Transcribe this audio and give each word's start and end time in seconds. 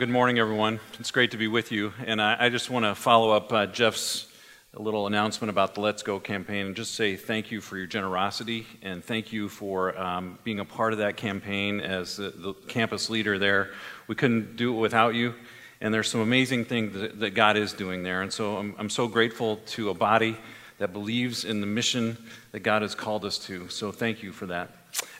Good 0.00 0.08
morning, 0.08 0.38
everyone. 0.38 0.80
It's 0.98 1.10
great 1.10 1.32
to 1.32 1.36
be 1.36 1.46
with 1.46 1.70
you. 1.70 1.92
And 2.06 2.22
I, 2.22 2.46
I 2.46 2.48
just 2.48 2.70
want 2.70 2.86
to 2.86 2.94
follow 2.94 3.32
up 3.32 3.52
uh, 3.52 3.66
Jeff's 3.66 4.28
little 4.72 5.06
announcement 5.06 5.50
about 5.50 5.74
the 5.74 5.82
Let's 5.82 6.02
Go 6.02 6.18
campaign 6.18 6.64
and 6.64 6.74
just 6.74 6.94
say 6.94 7.16
thank 7.16 7.50
you 7.50 7.60
for 7.60 7.76
your 7.76 7.86
generosity 7.86 8.66
and 8.80 9.04
thank 9.04 9.30
you 9.30 9.50
for 9.50 9.94
um, 9.98 10.38
being 10.42 10.58
a 10.58 10.64
part 10.64 10.94
of 10.94 11.00
that 11.00 11.18
campaign 11.18 11.80
as 11.80 12.16
the, 12.16 12.30
the, 12.30 12.54
campus 12.66 13.10
leader 13.10 13.38
there. 13.38 13.72
We 14.06 14.14
couldn't 14.14 14.56
do 14.56 14.74
it 14.74 14.78
without 14.80 15.14
you. 15.14 15.34
And 15.82 15.92
there's 15.92 16.08
some 16.08 16.22
amazing 16.22 16.64
things 16.64 16.94
that, 16.94 17.20
that 17.20 17.34
God 17.34 17.58
is 17.58 17.74
doing 17.74 18.02
there. 18.02 18.22
And 18.22 18.32
so 18.32 18.56
I'm, 18.56 18.74
I'm 18.78 18.88
so 18.88 19.06
grateful 19.06 19.56
to 19.66 19.90
a 19.90 19.94
body 19.94 20.38
that 20.78 20.94
believes 20.94 21.44
in 21.44 21.60
the 21.60 21.66
mission 21.66 22.16
that 22.52 22.60
God 22.60 22.80
has 22.80 22.94
called 22.94 23.26
us 23.26 23.36
to. 23.40 23.68
So 23.68 23.92
thank 23.92 24.22
you 24.22 24.32
for 24.32 24.46
that. 24.46 24.70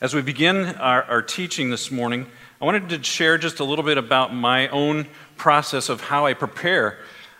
As 0.00 0.14
we 0.14 0.22
begin 0.22 0.64
our, 0.76 1.02
our 1.02 1.20
teaching 1.20 1.68
this 1.68 1.90
morning, 1.90 2.26
I 2.60 2.66
wanted 2.66 2.90
to 2.90 3.02
share 3.02 3.38
just 3.38 3.60
a 3.60 3.64
little 3.64 3.86
bit 3.86 3.96
about 3.96 4.34
my 4.34 4.68
own 4.68 5.06
process 5.38 5.88
of 5.88 6.02
how 6.02 6.26
I 6.26 6.34
prepare. 6.34 6.98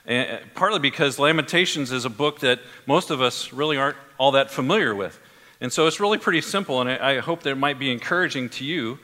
Uh, 0.08 0.38
partly 0.54 0.78
because 0.78 1.18
Lamentations 1.18 1.92
is 1.92 2.06
a 2.06 2.10
book 2.10 2.40
that 2.40 2.58
most 2.86 3.10
of 3.10 3.20
us 3.20 3.52
really 3.52 3.76
aren't 3.76 3.98
all 4.16 4.30
that 4.30 4.50
familiar 4.50 4.94
with. 4.94 5.20
And 5.60 5.70
so 5.70 5.86
it's 5.86 6.00
really 6.00 6.16
pretty 6.16 6.40
simple, 6.40 6.80
and 6.80 6.88
I, 6.88 7.16
I 7.16 7.18
hope 7.18 7.42
that 7.42 7.50
it 7.50 7.58
might 7.58 7.78
be 7.78 7.92
encouraging 7.92 8.48
to 8.48 8.64
you. 8.64 8.98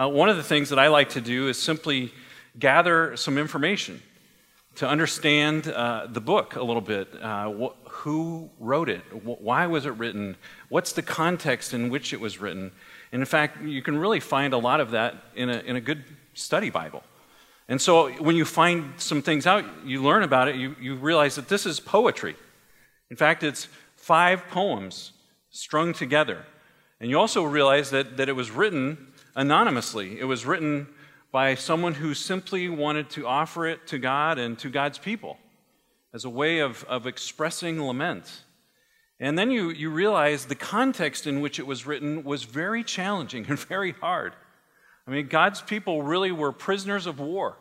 Uh, 0.00 0.08
one 0.08 0.30
of 0.30 0.38
the 0.38 0.42
things 0.42 0.70
that 0.70 0.78
I 0.78 0.88
like 0.88 1.10
to 1.10 1.20
do 1.20 1.48
is 1.48 1.60
simply 1.60 2.14
gather 2.58 3.14
some 3.18 3.36
information 3.36 4.00
to 4.76 4.88
understand 4.88 5.68
uh, 5.68 6.06
the 6.08 6.22
book 6.22 6.56
a 6.56 6.62
little 6.62 6.80
bit. 6.80 7.08
Uh, 7.20 7.50
wh- 7.52 7.88
who 7.90 8.48
wrote 8.58 8.88
it? 8.88 9.02
Wh- 9.10 9.42
why 9.42 9.66
was 9.66 9.84
it 9.84 9.90
written? 9.90 10.36
What's 10.70 10.92
the 10.92 11.02
context 11.02 11.74
in 11.74 11.90
which 11.90 12.14
it 12.14 12.20
was 12.20 12.40
written? 12.40 12.72
And 13.12 13.22
in 13.22 13.26
fact, 13.26 13.62
you 13.62 13.82
can 13.82 13.98
really 13.98 14.20
find 14.20 14.52
a 14.52 14.58
lot 14.58 14.80
of 14.80 14.90
that 14.90 15.14
in 15.34 15.48
a, 15.48 15.58
in 15.60 15.76
a 15.76 15.80
good 15.80 16.04
study 16.34 16.70
Bible. 16.70 17.02
And 17.68 17.80
so 17.80 18.10
when 18.12 18.36
you 18.36 18.44
find 18.44 18.94
some 18.96 19.22
things 19.22 19.46
out, 19.46 19.64
you 19.84 20.02
learn 20.02 20.22
about 20.22 20.48
it, 20.48 20.56
you, 20.56 20.74
you 20.80 20.96
realize 20.96 21.36
that 21.36 21.48
this 21.48 21.66
is 21.66 21.80
poetry. 21.80 22.36
In 23.10 23.16
fact, 23.16 23.42
it's 23.42 23.68
five 23.96 24.46
poems 24.48 25.12
strung 25.50 25.92
together. 25.92 26.44
And 27.00 27.10
you 27.10 27.18
also 27.18 27.44
realize 27.44 27.90
that, 27.90 28.16
that 28.16 28.28
it 28.28 28.32
was 28.32 28.50
written 28.50 29.12
anonymously. 29.34 30.18
It 30.18 30.24
was 30.24 30.46
written 30.46 30.88
by 31.30 31.54
someone 31.54 31.94
who 31.94 32.14
simply 32.14 32.68
wanted 32.68 33.10
to 33.10 33.26
offer 33.26 33.66
it 33.66 33.86
to 33.88 33.98
God 33.98 34.38
and 34.38 34.58
to 34.60 34.70
God's 34.70 34.98
people 34.98 35.38
as 36.14 36.24
a 36.24 36.30
way 36.30 36.60
of, 36.60 36.84
of 36.84 37.06
expressing 37.06 37.82
lament. 37.82 38.44
And 39.20 39.36
then 39.36 39.50
you, 39.50 39.70
you 39.70 39.90
realize 39.90 40.44
the 40.44 40.54
context 40.54 41.26
in 41.26 41.40
which 41.40 41.58
it 41.58 41.66
was 41.66 41.86
written 41.86 42.22
was 42.22 42.44
very 42.44 42.84
challenging 42.84 43.46
and 43.48 43.58
very 43.68 43.92
hard. 43.92 44.34
I 45.06 45.10
mean, 45.10 45.26
God's 45.26 45.60
people 45.60 46.02
really 46.02 46.30
were 46.30 46.52
prisoners 46.52 47.06
of 47.06 47.18
war, 47.18 47.56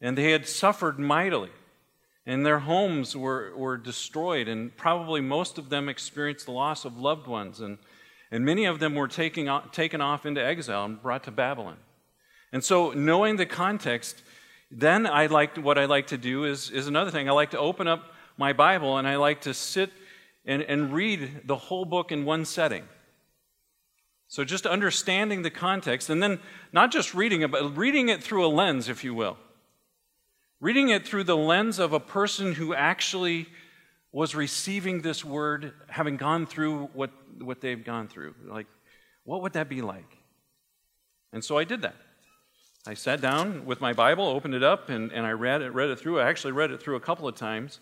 and 0.00 0.16
they 0.16 0.32
had 0.32 0.48
suffered 0.48 0.98
mightily, 0.98 1.50
and 2.24 2.44
their 2.44 2.60
homes 2.60 3.14
were, 3.14 3.52
were 3.54 3.76
destroyed, 3.76 4.48
and 4.48 4.74
probably 4.74 5.20
most 5.20 5.58
of 5.58 5.68
them 5.68 5.88
experienced 5.90 6.46
the 6.46 6.52
loss 6.52 6.86
of 6.86 6.98
loved 6.98 7.26
ones, 7.26 7.60
and, 7.60 7.76
and 8.30 8.44
many 8.46 8.64
of 8.64 8.80
them 8.80 8.94
were 8.94 9.08
taking, 9.08 9.48
taken 9.72 10.00
off 10.00 10.24
into 10.24 10.42
exile 10.42 10.86
and 10.86 11.02
brought 11.02 11.24
to 11.24 11.30
Babylon. 11.30 11.76
And 12.50 12.64
so, 12.64 12.92
knowing 12.92 13.36
the 13.36 13.46
context, 13.46 14.22
then 14.70 15.06
I 15.06 15.26
like 15.26 15.58
what 15.58 15.76
I 15.76 15.84
like 15.84 16.06
to 16.08 16.18
do 16.18 16.44
is, 16.44 16.70
is 16.70 16.86
another 16.86 17.10
thing. 17.10 17.28
I 17.28 17.32
like 17.32 17.50
to 17.50 17.58
open 17.58 17.86
up 17.86 18.12
my 18.38 18.54
Bible 18.54 18.96
and 18.96 19.06
I 19.06 19.16
like 19.16 19.42
to 19.42 19.54
sit 19.54 19.90
and, 20.44 20.62
and 20.62 20.92
read 20.92 21.42
the 21.44 21.56
whole 21.56 21.84
book 21.84 22.12
in 22.12 22.24
one 22.24 22.44
setting. 22.44 22.84
So, 24.28 24.44
just 24.44 24.64
understanding 24.64 25.42
the 25.42 25.50
context, 25.50 26.08
and 26.08 26.22
then 26.22 26.40
not 26.72 26.90
just 26.90 27.14
reading 27.14 27.42
it, 27.42 27.50
but 27.50 27.76
reading 27.76 28.08
it 28.08 28.22
through 28.22 28.46
a 28.46 28.48
lens, 28.48 28.88
if 28.88 29.04
you 29.04 29.14
will. 29.14 29.36
Reading 30.58 30.88
it 30.88 31.06
through 31.06 31.24
the 31.24 31.36
lens 31.36 31.78
of 31.78 31.92
a 31.92 32.00
person 32.00 32.54
who 32.54 32.74
actually 32.74 33.46
was 34.12 34.34
receiving 34.34 35.02
this 35.02 35.24
word, 35.24 35.72
having 35.88 36.16
gone 36.16 36.46
through 36.46 36.86
what, 36.94 37.10
what 37.40 37.60
they've 37.60 37.84
gone 37.84 38.08
through. 38.08 38.34
Like, 38.46 38.66
what 39.24 39.42
would 39.42 39.54
that 39.54 39.68
be 39.68 39.82
like? 39.82 40.18
And 41.32 41.44
so 41.44 41.58
I 41.58 41.64
did 41.64 41.82
that. 41.82 41.96
I 42.86 42.94
sat 42.94 43.20
down 43.20 43.64
with 43.64 43.80
my 43.80 43.92
Bible, 43.92 44.26
opened 44.26 44.54
it 44.54 44.62
up, 44.62 44.88
and, 44.88 45.12
and 45.12 45.24
I 45.24 45.30
read 45.30 45.62
it, 45.62 45.70
read 45.70 45.90
it 45.90 45.98
through. 45.98 46.20
I 46.20 46.28
actually 46.28 46.52
read 46.52 46.70
it 46.70 46.82
through 46.82 46.96
a 46.96 47.00
couple 47.00 47.28
of 47.28 47.34
times. 47.36 47.80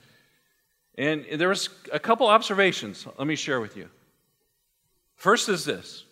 And 1.01 1.25
there 1.41 1.49
was 1.49 1.71
a 1.95 1.99
couple 1.99 2.27
observations 2.27 3.07
let 3.17 3.27
me 3.27 3.35
share 3.35 3.59
with 3.59 3.75
you. 3.75 3.89
First 5.17 5.49
is 5.49 5.65
this 5.65 6.05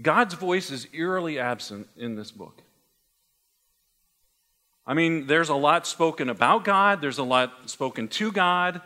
God's 0.00 0.34
voice 0.34 0.70
is 0.70 0.86
eerily 0.92 1.38
absent 1.38 1.88
in 1.96 2.16
this 2.16 2.30
book. 2.30 2.62
I 4.86 4.92
mean, 4.92 5.26
there's 5.26 5.48
a 5.48 5.54
lot 5.54 5.86
spoken 5.86 6.28
about 6.28 6.64
God, 6.64 7.00
there's 7.00 7.16
a 7.16 7.24
lot 7.24 7.70
spoken 7.70 8.08
to 8.08 8.30
God, 8.30 8.82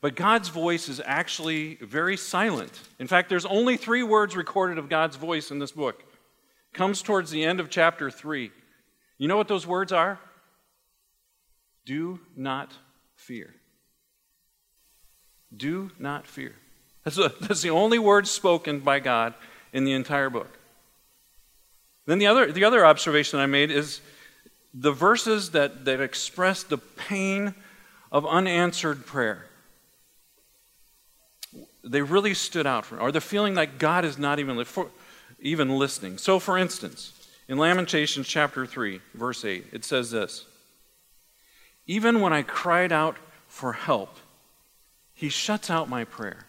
but 0.00 0.16
God's 0.16 0.48
voice 0.48 0.88
is 0.88 1.00
actually 1.04 1.76
very 1.76 2.16
silent. 2.16 2.80
In 2.98 3.06
fact, 3.06 3.28
there's 3.28 3.46
only 3.46 3.76
three 3.76 4.02
words 4.02 4.34
recorded 4.34 4.78
of 4.78 4.88
God's 4.88 5.14
voice 5.14 5.52
in 5.52 5.60
this 5.60 5.70
book. 5.70 6.02
Comes 6.72 7.02
towards 7.02 7.30
the 7.30 7.44
end 7.44 7.60
of 7.60 7.70
chapter 7.70 8.10
3. 8.10 8.50
You 9.18 9.28
know 9.28 9.36
what 9.36 9.46
those 9.46 9.64
words 9.64 9.92
are? 9.92 10.18
Do 11.84 12.18
not 12.34 12.72
fear. 13.14 13.54
Do 15.54 15.90
not 15.98 16.26
fear. 16.26 16.54
That's, 17.04 17.16
that's 17.40 17.62
the 17.62 17.70
only 17.70 17.98
word 17.98 18.26
spoken 18.26 18.80
by 18.80 19.00
God 19.00 19.34
in 19.72 19.84
the 19.84 19.92
entire 19.92 20.30
book. 20.30 20.58
Then 22.06 22.18
the 22.18 22.26
other, 22.26 22.50
the 22.50 22.64
other 22.64 22.84
observation 22.84 23.38
I 23.38 23.46
made 23.46 23.70
is 23.70 24.00
the 24.74 24.92
verses 24.92 25.50
that, 25.50 25.84
that 25.84 26.00
express 26.00 26.62
the 26.62 26.78
pain 26.78 27.54
of 28.10 28.26
unanswered 28.26 29.06
prayer. 29.06 29.46
They 31.84 32.02
really 32.02 32.34
stood 32.34 32.66
out 32.66 32.86
for 32.86 32.96
me, 32.96 33.00
or 33.00 33.12
the 33.12 33.20
feeling 33.20 33.54
that 33.54 33.78
God 33.78 34.04
is 34.04 34.18
not 34.18 34.38
even, 34.38 34.62
for, 34.64 34.88
even 35.40 35.70
listening. 35.78 36.18
So, 36.18 36.38
for 36.38 36.56
instance, 36.56 37.12
in 37.48 37.58
Lamentations 37.58 38.26
chapter 38.26 38.66
3, 38.66 39.00
verse 39.14 39.44
8, 39.44 39.66
it 39.72 39.84
says 39.84 40.10
this 40.10 40.46
Even 41.86 42.20
when 42.20 42.32
I 42.32 42.42
cried 42.42 42.92
out 42.92 43.16
for 43.48 43.72
help, 43.72 44.16
he 45.22 45.28
shuts 45.28 45.70
out 45.70 45.88
my 45.88 46.02
prayer. 46.02 46.46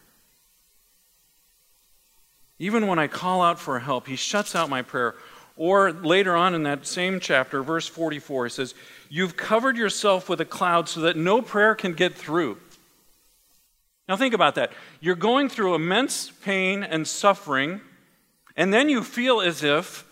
Even 2.57 2.87
when 2.87 2.97
I 2.97 3.05
call 3.05 3.43
out 3.43 3.59
for 3.59 3.77
help, 3.77 4.07
He 4.07 4.15
shuts 4.15 4.55
out 4.55 4.67
my 4.67 4.81
prayer. 4.81 5.13
Or 5.55 5.91
later 5.91 6.35
on 6.35 6.55
in 6.55 6.63
that 6.63 6.87
same 6.87 7.19
chapter, 7.19 7.61
verse 7.61 7.87
44, 7.87 8.45
he 8.45 8.49
says, 8.49 8.73
You've 9.09 9.37
covered 9.37 9.77
yourself 9.77 10.27
with 10.27 10.41
a 10.41 10.45
cloud 10.45 10.89
so 10.89 11.01
that 11.01 11.15
no 11.15 11.39
prayer 11.39 11.75
can 11.75 11.93
get 11.93 12.15
through. 12.15 12.57
Now 14.09 14.15
think 14.15 14.33
about 14.33 14.55
that. 14.55 14.71
You're 14.99 15.13
going 15.13 15.49
through 15.49 15.75
immense 15.75 16.31
pain 16.31 16.81
and 16.81 17.07
suffering, 17.07 17.79
and 18.57 18.73
then 18.73 18.89
you 18.89 19.03
feel 19.03 19.39
as 19.39 19.63
if 19.63 20.03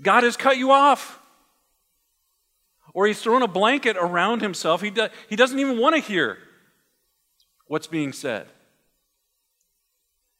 God 0.00 0.22
has 0.22 0.36
cut 0.36 0.58
you 0.58 0.70
off. 0.70 1.18
Or 2.94 3.08
he's 3.08 3.20
thrown 3.20 3.42
a 3.42 3.48
blanket 3.48 3.96
around 3.96 4.42
himself. 4.42 4.80
He, 4.80 4.90
do, 4.90 5.08
he 5.28 5.34
doesn't 5.34 5.58
even 5.58 5.76
want 5.76 5.96
to 5.96 6.00
hear 6.00 6.38
what's 7.70 7.86
being 7.86 8.12
said. 8.12 8.48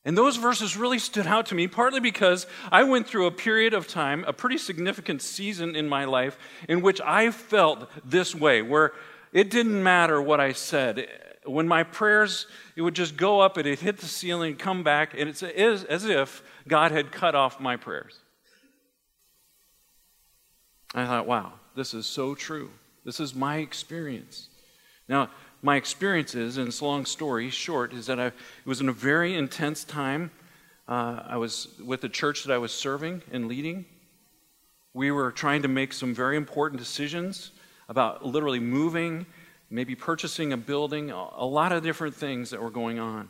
And 0.04 0.18
those 0.18 0.36
verses 0.36 0.76
really 0.76 0.98
stood 0.98 1.28
out 1.28 1.46
to 1.46 1.54
me, 1.54 1.68
partly 1.68 2.00
because 2.00 2.48
I 2.72 2.82
went 2.82 3.06
through 3.06 3.26
a 3.26 3.30
period 3.30 3.72
of 3.72 3.86
time, 3.86 4.24
a 4.26 4.32
pretty 4.32 4.58
significant 4.58 5.22
season 5.22 5.76
in 5.76 5.88
my 5.88 6.06
life, 6.06 6.36
in 6.68 6.82
which 6.82 7.00
I 7.00 7.30
felt 7.30 7.88
this 8.04 8.34
way, 8.34 8.62
where 8.62 8.94
it 9.32 9.48
didn't 9.48 9.80
matter 9.80 10.20
what 10.20 10.40
I 10.40 10.54
said. 10.54 11.06
When 11.44 11.68
my 11.68 11.84
prayers, 11.84 12.46
it 12.74 12.82
would 12.82 12.94
just 12.96 13.16
go 13.16 13.38
up 13.38 13.56
and 13.56 13.66
it 13.66 13.78
hit 13.78 13.98
the 13.98 14.06
ceiling, 14.06 14.56
come 14.56 14.82
back, 14.82 15.14
and 15.16 15.28
it's 15.28 15.44
as 15.44 16.04
if 16.04 16.42
God 16.66 16.90
had 16.90 17.12
cut 17.12 17.36
off 17.36 17.60
my 17.60 17.76
prayers. 17.76 18.18
I 20.96 21.06
thought, 21.06 21.28
wow, 21.28 21.52
this 21.76 21.94
is 21.94 22.06
so 22.06 22.34
true. 22.34 22.70
This 23.04 23.20
is 23.20 23.36
my 23.36 23.58
experience. 23.58 24.48
Now, 25.08 25.30
my 25.62 25.76
experiences, 25.76 26.56
and 26.56 26.68
it's 26.68 26.80
a 26.80 26.84
long 26.84 27.04
story 27.04 27.50
short, 27.50 27.92
is 27.92 28.06
that 28.06 28.18
I, 28.18 28.26
it 28.26 28.34
was 28.64 28.80
in 28.80 28.88
a 28.88 28.92
very 28.92 29.34
intense 29.34 29.84
time. 29.84 30.30
Uh, 30.88 31.22
I 31.26 31.36
was 31.36 31.68
with 31.84 32.00
the 32.00 32.08
church 32.08 32.44
that 32.44 32.52
I 32.52 32.58
was 32.58 32.72
serving 32.72 33.22
and 33.30 33.46
leading. 33.46 33.84
We 34.94 35.10
were 35.10 35.30
trying 35.30 35.62
to 35.62 35.68
make 35.68 35.92
some 35.92 36.14
very 36.14 36.36
important 36.36 36.80
decisions 36.80 37.52
about 37.88 38.24
literally 38.24 38.60
moving, 38.60 39.26
maybe 39.68 39.94
purchasing 39.94 40.52
a 40.52 40.56
building, 40.56 41.10
a 41.10 41.44
lot 41.44 41.72
of 41.72 41.82
different 41.82 42.14
things 42.14 42.50
that 42.50 42.62
were 42.62 42.70
going 42.70 42.98
on. 42.98 43.28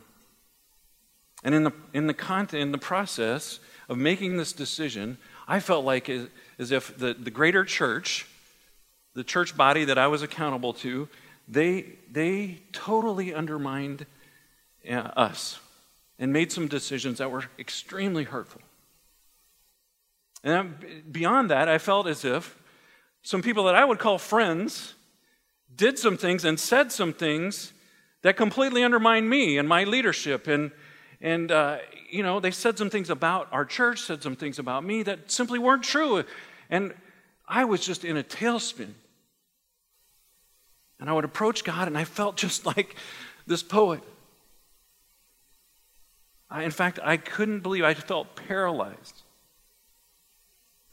And 1.43 1.55
in 1.55 1.63
the, 1.63 1.71
in 1.93 2.07
the, 2.07 2.13
content, 2.13 2.61
in 2.61 2.71
the 2.71 2.77
process 2.77 3.59
of 3.89 3.97
making 3.97 4.37
this 4.37 4.53
decision, 4.53 5.17
I 5.47 5.59
felt 5.59 5.83
like 5.83 6.09
as 6.09 6.71
if 6.71 6.97
the, 6.97 7.13
the 7.13 7.31
greater 7.31 7.65
church, 7.65 8.27
the 9.15 9.23
church 9.23 9.57
body 9.57 9.85
that 9.85 9.97
I 9.97 10.07
was 10.07 10.21
accountable 10.21 10.73
to, 10.75 11.09
they, 11.51 11.97
they 12.09 12.61
totally 12.71 13.33
undermined 13.33 14.05
uh, 14.89 14.93
us 14.93 15.59
and 16.17 16.31
made 16.31 16.51
some 16.51 16.67
decisions 16.67 17.17
that 17.17 17.29
were 17.29 17.43
extremely 17.59 18.23
hurtful. 18.23 18.61
And 20.43 21.03
beyond 21.11 21.51
that, 21.51 21.67
I 21.67 21.77
felt 21.77 22.07
as 22.07 22.23
if 22.23 22.57
some 23.21 23.41
people 23.41 23.65
that 23.65 23.75
I 23.75 23.83
would 23.83 23.99
call 23.99 24.17
friends 24.17 24.95
did 25.75 25.99
some 25.99 26.17
things 26.17 26.45
and 26.45 26.59
said 26.59 26.91
some 26.91 27.13
things 27.13 27.73
that 28.21 28.37
completely 28.37 28.83
undermined 28.83 29.29
me 29.29 29.57
and 29.57 29.67
my 29.67 29.83
leadership. 29.83 30.47
And, 30.47 30.71
and 31.19 31.51
uh, 31.51 31.79
you 32.09 32.23
know, 32.23 32.39
they 32.39 32.51
said 32.51 32.77
some 32.77 32.89
things 32.89 33.09
about 33.09 33.49
our 33.51 33.65
church, 33.65 34.01
said 34.01 34.23
some 34.23 34.35
things 34.35 34.57
about 34.57 34.83
me 34.83 35.03
that 35.03 35.29
simply 35.31 35.59
weren't 35.59 35.83
true. 35.83 36.23
And 36.69 36.93
I 37.47 37.65
was 37.65 37.85
just 37.85 38.05
in 38.05 38.15
a 38.15 38.23
tailspin. 38.23 38.93
And 41.01 41.09
I 41.09 41.13
would 41.13 41.25
approach 41.25 41.63
God, 41.63 41.87
and 41.87 41.97
I 41.97 42.05
felt 42.05 42.37
just 42.37 42.65
like 42.77 42.95
this 43.45 43.63
poet. 43.63 44.01
I, 46.49 46.63
in 46.63 46.71
fact, 46.71 46.99
I 47.03 47.17
couldn't 47.17 47.61
believe 47.61 47.83
I 47.83 47.93
felt 47.93 48.35
paralyzed. 48.35 49.23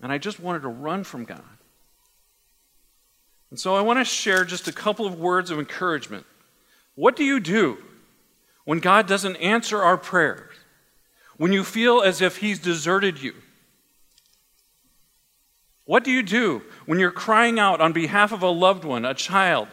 And 0.03 0.11
I 0.11 0.19
just 0.19 0.41
wanted 0.41 0.63
to 0.63 0.69
run 0.69 1.05
from 1.05 1.25
God. 1.25 1.43
And 3.51 3.59
so 3.59 3.75
I 3.75 3.81
want 3.81 3.99
to 3.99 4.05
share 4.05 4.45
just 4.45 4.69
a 4.69 4.73
couple 4.73 5.07
of 5.07 5.19
words 5.19 5.51
of 5.51 5.59
encouragement. 5.59 6.27
What 6.95 7.17
do 7.17 7.25
you 7.25 7.41
do 7.41 7.79
when 8.65 8.79
God 8.79 9.07
doesn't 9.07 9.37
answer 9.37 9.83
our 9.83 9.97
prayers? 9.97 10.55
When 11.37 11.53
you 11.53 11.65
feel 11.65 12.03
as 12.03 12.21
if 12.21 12.39
He's 12.39 12.59
deserted 12.59 13.23
you? 13.23 13.35
What 15.85 16.05
do 16.05 16.11
you 16.11 16.23
do 16.23 16.63
when 16.85 16.99
you're 16.99 17.11
crying 17.11 17.59
out 17.59 17.81
on 17.81 17.93
behalf 17.93 18.33
of 18.33 18.43
a 18.43 18.51
loved 18.51 18.85
one, 18.85 19.05
a 19.05 19.15
child, 19.15 19.69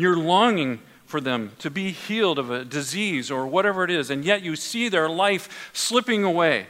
you're 0.00 0.16
longing 0.16 0.80
for 1.06 1.20
them 1.20 1.52
to 1.60 1.70
be 1.70 1.90
healed 1.90 2.38
of 2.38 2.50
a 2.50 2.64
disease 2.64 3.30
or 3.30 3.46
whatever 3.46 3.84
it 3.84 3.90
is, 3.90 4.10
and 4.10 4.24
yet 4.24 4.42
you 4.42 4.56
see 4.56 4.88
their 4.88 5.08
life 5.08 5.70
slipping 5.72 6.24
away? 6.24 6.66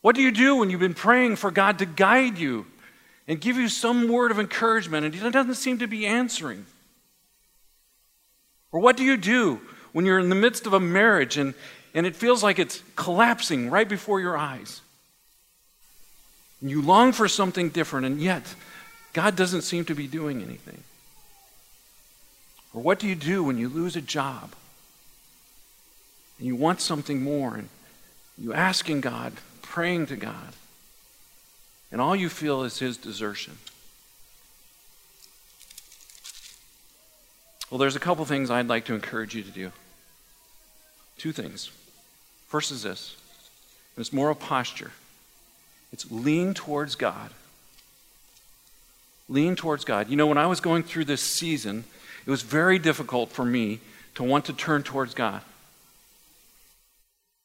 What 0.00 0.16
do 0.16 0.22
you 0.22 0.30
do 0.30 0.56
when 0.56 0.70
you've 0.70 0.80
been 0.80 0.94
praying 0.94 1.36
for 1.36 1.50
God 1.50 1.78
to 1.78 1.86
guide 1.86 2.38
you 2.38 2.66
and 3.28 3.40
give 3.40 3.56
you 3.56 3.68
some 3.68 4.08
word 4.08 4.30
of 4.30 4.38
encouragement 4.38 5.04
and 5.04 5.14
He 5.14 5.30
doesn't 5.30 5.54
seem 5.54 5.78
to 5.78 5.86
be 5.86 6.06
answering? 6.06 6.64
Or 8.72 8.80
what 8.80 8.96
do 8.96 9.04
you 9.04 9.16
do 9.16 9.60
when 9.92 10.06
you're 10.06 10.18
in 10.18 10.30
the 10.30 10.34
midst 10.34 10.66
of 10.66 10.72
a 10.72 10.80
marriage 10.80 11.36
and, 11.36 11.54
and 11.94 12.06
it 12.06 12.16
feels 12.16 12.42
like 12.42 12.58
it's 12.58 12.82
collapsing 12.96 13.68
right 13.68 13.88
before 13.88 14.20
your 14.20 14.38
eyes? 14.38 14.80
And 16.60 16.70
you 16.70 16.80
long 16.82 17.12
for 17.12 17.28
something 17.28 17.70
different, 17.70 18.06
and 18.06 18.20
yet 18.20 18.42
God 19.12 19.36
doesn't 19.36 19.62
seem 19.62 19.84
to 19.86 19.94
be 19.94 20.06
doing 20.06 20.42
anything. 20.42 20.82
Or 22.72 22.82
what 22.82 22.98
do 22.98 23.08
you 23.08 23.14
do 23.14 23.42
when 23.42 23.58
you 23.58 23.68
lose 23.68 23.96
a 23.96 24.00
job 24.00 24.52
and 26.38 26.46
you 26.46 26.54
want 26.54 26.80
something 26.80 27.22
more 27.22 27.54
and 27.54 27.68
you 28.38 28.52
asking 28.52 29.00
God, 29.00 29.34
praying 29.62 30.06
to 30.06 30.16
God, 30.16 30.54
and 31.90 32.00
all 32.00 32.14
you 32.14 32.28
feel 32.28 32.62
is 32.62 32.78
His 32.78 32.96
desertion? 32.96 33.58
Well, 37.70 37.78
there's 37.78 37.96
a 37.96 38.00
couple 38.00 38.24
things 38.24 38.50
I'd 38.50 38.68
like 38.68 38.86
to 38.86 38.94
encourage 38.94 39.34
you 39.34 39.42
to 39.42 39.50
do. 39.50 39.72
Two 41.18 41.32
things. 41.32 41.70
First 42.48 42.72
is 42.72 42.82
this 42.82 43.16
and 43.96 44.02
it's 44.02 44.12
more 44.12 44.30
a 44.30 44.34
posture, 44.34 44.92
it's 45.92 46.10
lean 46.10 46.54
towards 46.54 46.94
God. 46.94 47.30
Lean 49.28 49.54
towards 49.54 49.84
God. 49.84 50.08
You 50.08 50.16
know, 50.16 50.26
when 50.26 50.38
I 50.38 50.46
was 50.46 50.60
going 50.60 50.82
through 50.82 51.04
this 51.04 51.22
season, 51.22 51.84
it 52.30 52.38
was 52.38 52.42
very 52.42 52.78
difficult 52.78 53.32
for 53.32 53.44
me 53.44 53.80
to 54.14 54.22
want 54.22 54.44
to 54.44 54.52
turn 54.52 54.84
towards 54.84 55.14
God. 55.14 55.42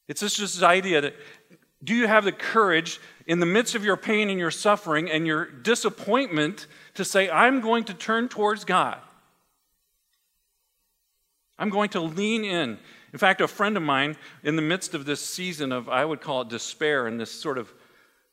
It's 0.08 0.22
just 0.22 0.38
this 0.38 0.62
idea 0.62 1.02
that 1.02 1.16
do 1.84 1.96
you 1.96 2.06
have 2.06 2.24
the 2.24 2.32
courage 2.32 3.00
in 3.26 3.40
the 3.40 3.48
midst 3.48 3.74
of 3.74 3.84
your 3.84 3.98
pain 3.98 4.30
and 4.30 4.38
your 4.38 4.52
suffering 4.52 5.10
and 5.10 5.26
your 5.26 5.46
disappointment 5.46 6.68
to 6.94 7.04
say, 7.04 7.28
I'm 7.32 7.62
going 7.62 7.86
to 7.86 7.96
turn 7.96 8.30
towards 8.30 8.64
God? 8.64 9.00
I'm 11.58 11.72
going 11.72 11.90
to 11.90 12.00
lean 12.00 12.46
in. 12.46 12.78
In 13.12 13.18
fact, 13.18 13.42
a 13.42 13.48
friend 13.48 13.78
of 13.78 13.82
mine, 13.82 14.16
in 14.44 14.56
the 14.56 14.62
midst 14.62 14.94
of 14.94 15.06
this 15.06 15.26
season 15.26 15.72
of, 15.72 15.90
I 15.90 16.06
would 16.06 16.22
call 16.22 16.42
it 16.42 16.50
despair 16.50 17.08
and 17.08 17.20
this 17.20 17.32
sort 17.32 17.58
of 17.58 17.74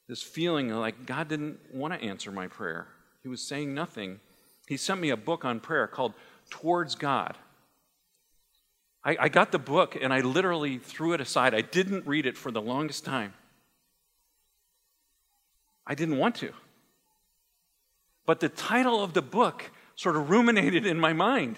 this 0.07 0.23
feeling 0.23 0.69
like 0.69 1.07
God 1.07 1.29
didn't 1.29 1.61
want 1.73 1.95
to 1.95 2.07
answer 2.07 2.31
my 2.31 2.47
prayer, 2.47 2.89
he 3.23 3.29
was 3.31 3.41
saying 3.41 3.73
nothing. 3.73 4.21
He 4.69 4.77
sent 4.77 5.01
me 5.01 5.09
a 5.11 5.17
book 5.17 5.47
on 5.47 5.59
prayer 5.59 5.87
called 5.87 6.13
towards 6.53 6.95
God. 6.95 7.39
I, 9.03 9.17
I 9.19 9.29
got 9.31 9.53
the 9.53 9.59
book 9.59 9.97
and 10.01 10.13
I 10.13 10.21
literally 10.21 10.77
threw 10.77 11.15
it 11.15 11.21
aside. 11.21 11.55
I 11.55 11.63
didn't 11.63 12.07
read 12.07 12.27
it 12.27 12.37
for 12.37 12.53
the 12.53 12.61
longest 12.61 13.07
time. 13.07 13.33
I 15.87 15.95
didn't 15.95 16.19
want 16.19 16.35
to. 16.37 16.53
But 18.27 18.41
the 18.41 18.51
title 18.51 19.03
of 19.03 19.15
the 19.15 19.23
book 19.23 19.71
sort 19.97 20.15
of 20.15 20.29
ruminated 20.29 20.85
in 20.85 21.01
my 21.01 21.15
mind 21.15 21.57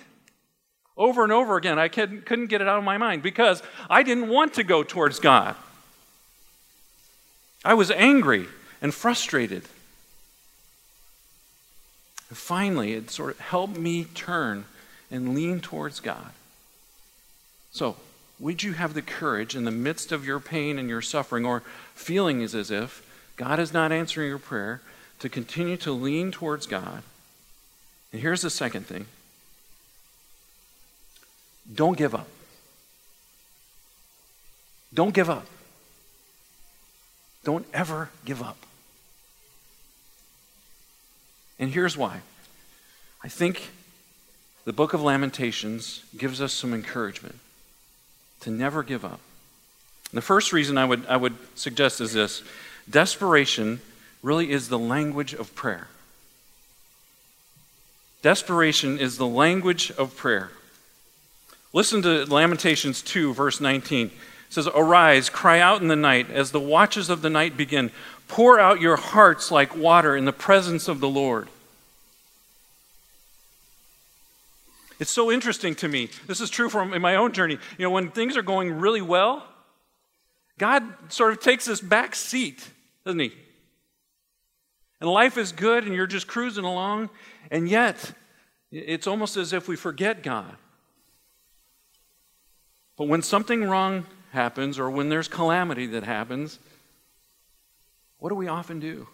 over 0.96 1.25
and 1.25 1.32
over 1.32 1.56
again. 1.56 1.76
I 1.76 1.88
couldn't 1.88 2.46
get 2.46 2.61
it 2.61 2.69
out 2.69 2.79
of 2.79 2.85
my 2.85 2.96
mind 2.96 3.23
because 3.23 3.64
I 3.91 4.05
didn't 4.05 4.29
want 4.29 4.55
to 4.55 4.62
go 4.62 4.85
towards 4.85 5.19
God. 5.19 5.56
I 7.64 7.75
was 7.75 7.91
angry 7.91 8.46
and 8.81 8.94
frustrated. 8.94 9.64
And 12.29 12.38
finally, 12.38 12.93
it 12.93 13.11
sort 13.11 13.31
of 13.32 13.41
helped 13.41 13.76
me 13.76 14.05
turn 14.05 14.67
and 15.11 15.35
lean 15.35 15.61
towards 15.61 16.01
God. 16.01 16.33
So, 17.73 17.97
would 18.39 18.62
you 18.62 18.73
have 18.73 18.95
the 18.95 19.03
courage 19.03 19.55
in 19.55 19.65
the 19.65 19.71
midst 19.71 20.12
of 20.12 20.27
your 20.27 20.41
pain 20.41 20.79
and 20.79 20.89
your 20.89 21.03
suffering, 21.03 21.45
or 21.45 21.62
feeling 21.95 22.43
as 22.43 22.71
if 22.71 23.05
God 23.37 23.59
is 23.59 23.73
not 23.73 23.93
answering 23.93 24.29
your 24.29 24.39
prayer, 24.39 24.81
to 25.21 25.29
continue 25.29 25.77
to 25.79 25.93
lean 25.93 26.33
towards 26.33 26.67
God? 26.67 27.03
And 28.12 28.21
here's 28.21 28.43
the 28.43 28.51
second 28.51 28.87
thing 28.87 29.06
don't 31.73 31.97
give 31.97 32.15
up. 32.15 32.29
Don't 34.93 35.15
give 35.15 35.31
up. 35.31 35.47
Don't 37.43 37.67
ever 37.73 38.11
give 38.25 38.43
up. 38.43 38.56
And 41.59 41.71
here's 41.71 41.97
why. 41.97 42.21
I 43.23 43.29
think 43.29 43.71
the 44.64 44.72
book 44.72 44.94
of 44.94 45.02
Lamentations 45.02 46.05
gives 46.16 46.40
us 46.40 46.52
some 46.52 46.72
encouragement 46.72 47.38
to 48.40 48.50
never 48.50 48.82
give 48.82 49.05
up. 49.05 49.20
The 50.12 50.22
first 50.22 50.52
reason 50.52 50.78
I 50.78 50.84
would, 50.84 51.06
I 51.06 51.16
would 51.16 51.34
suggest 51.55 52.00
is 52.00 52.12
this 52.12 52.43
desperation 52.89 53.81
really 54.22 54.50
is 54.50 54.69
the 54.69 54.79
language 54.79 55.34
of 55.34 55.55
prayer. 55.55 55.89
Desperation 58.22 58.98
is 58.98 59.19
the 59.19 59.27
language 59.27 59.91
of 59.93 60.17
prayer. 60.17 60.50
Listen 61.74 62.00
to 62.03 62.24
Lamentations 62.24 63.03
2, 63.03 63.34
verse 63.34 63.60
19. 63.60 64.06
It 64.06 64.12
says, 64.48 64.69
Arise, 64.69 65.29
cry 65.29 65.58
out 65.58 65.82
in 65.82 65.89
the 65.89 65.96
night, 65.96 66.31
as 66.31 66.53
the 66.53 66.60
watches 66.60 67.10
of 67.10 67.20
the 67.20 67.29
night 67.29 67.56
begin. 67.56 67.91
Pour 68.29 68.58
out 68.58 68.81
your 68.81 68.96
hearts 68.96 69.50
like 69.50 69.77
water 69.77 70.17
in 70.17 70.24
the 70.24 70.32
presence 70.32 70.89
of 70.89 71.00
the 71.00 71.08
Lord. 71.08 71.48
It's 75.05 75.13
so 75.13 75.31
interesting 75.31 75.75
to 75.75 75.87
me. 75.87 76.08
This 76.27 76.41
is 76.41 76.49
true 76.49 76.70
from 76.70 76.94
in 76.94 77.03
my 77.03 77.17
own 77.17 77.32
journey. 77.32 77.58
You 77.77 77.84
know, 77.84 77.91
when 77.91 78.11
things 78.11 78.39
are 78.39 78.43
going 78.43 78.79
really 78.79 79.03
well, 79.03 79.46
God 80.56 80.82
sort 81.13 81.34
of 81.34 81.41
takes 81.41 81.67
this 81.67 81.82
back 81.82 82.15
seat, 82.15 82.67
doesn't 83.05 83.20
he? 83.20 83.34
And 85.03 85.11
life 85.11 85.37
is 85.37 85.53
good 85.53 85.84
and 85.84 85.94
you're 85.94 86.06
just 86.06 86.27
cruising 86.27 86.65
along, 86.65 87.11
and 87.51 87.69
yet 87.69 88.13
it's 88.73 89.06
almost 89.06 89.37
as 89.37 89.53
if 89.53 89.69
we 89.69 89.77
forget 89.77 90.23
God. 90.23 90.56
But 92.96 93.06
when 93.06 93.20
something 93.20 93.63
wrong 93.63 94.06
happens 94.32 94.79
or 94.79 94.91
when 94.91 95.11
there's 95.11 95.29
calamity 95.29 95.87
that 95.89 96.05
happens, 96.05 96.58
what 98.17 98.31
do 98.31 98.37
we 98.37 98.49
often 98.49 98.81
do? 98.81 99.06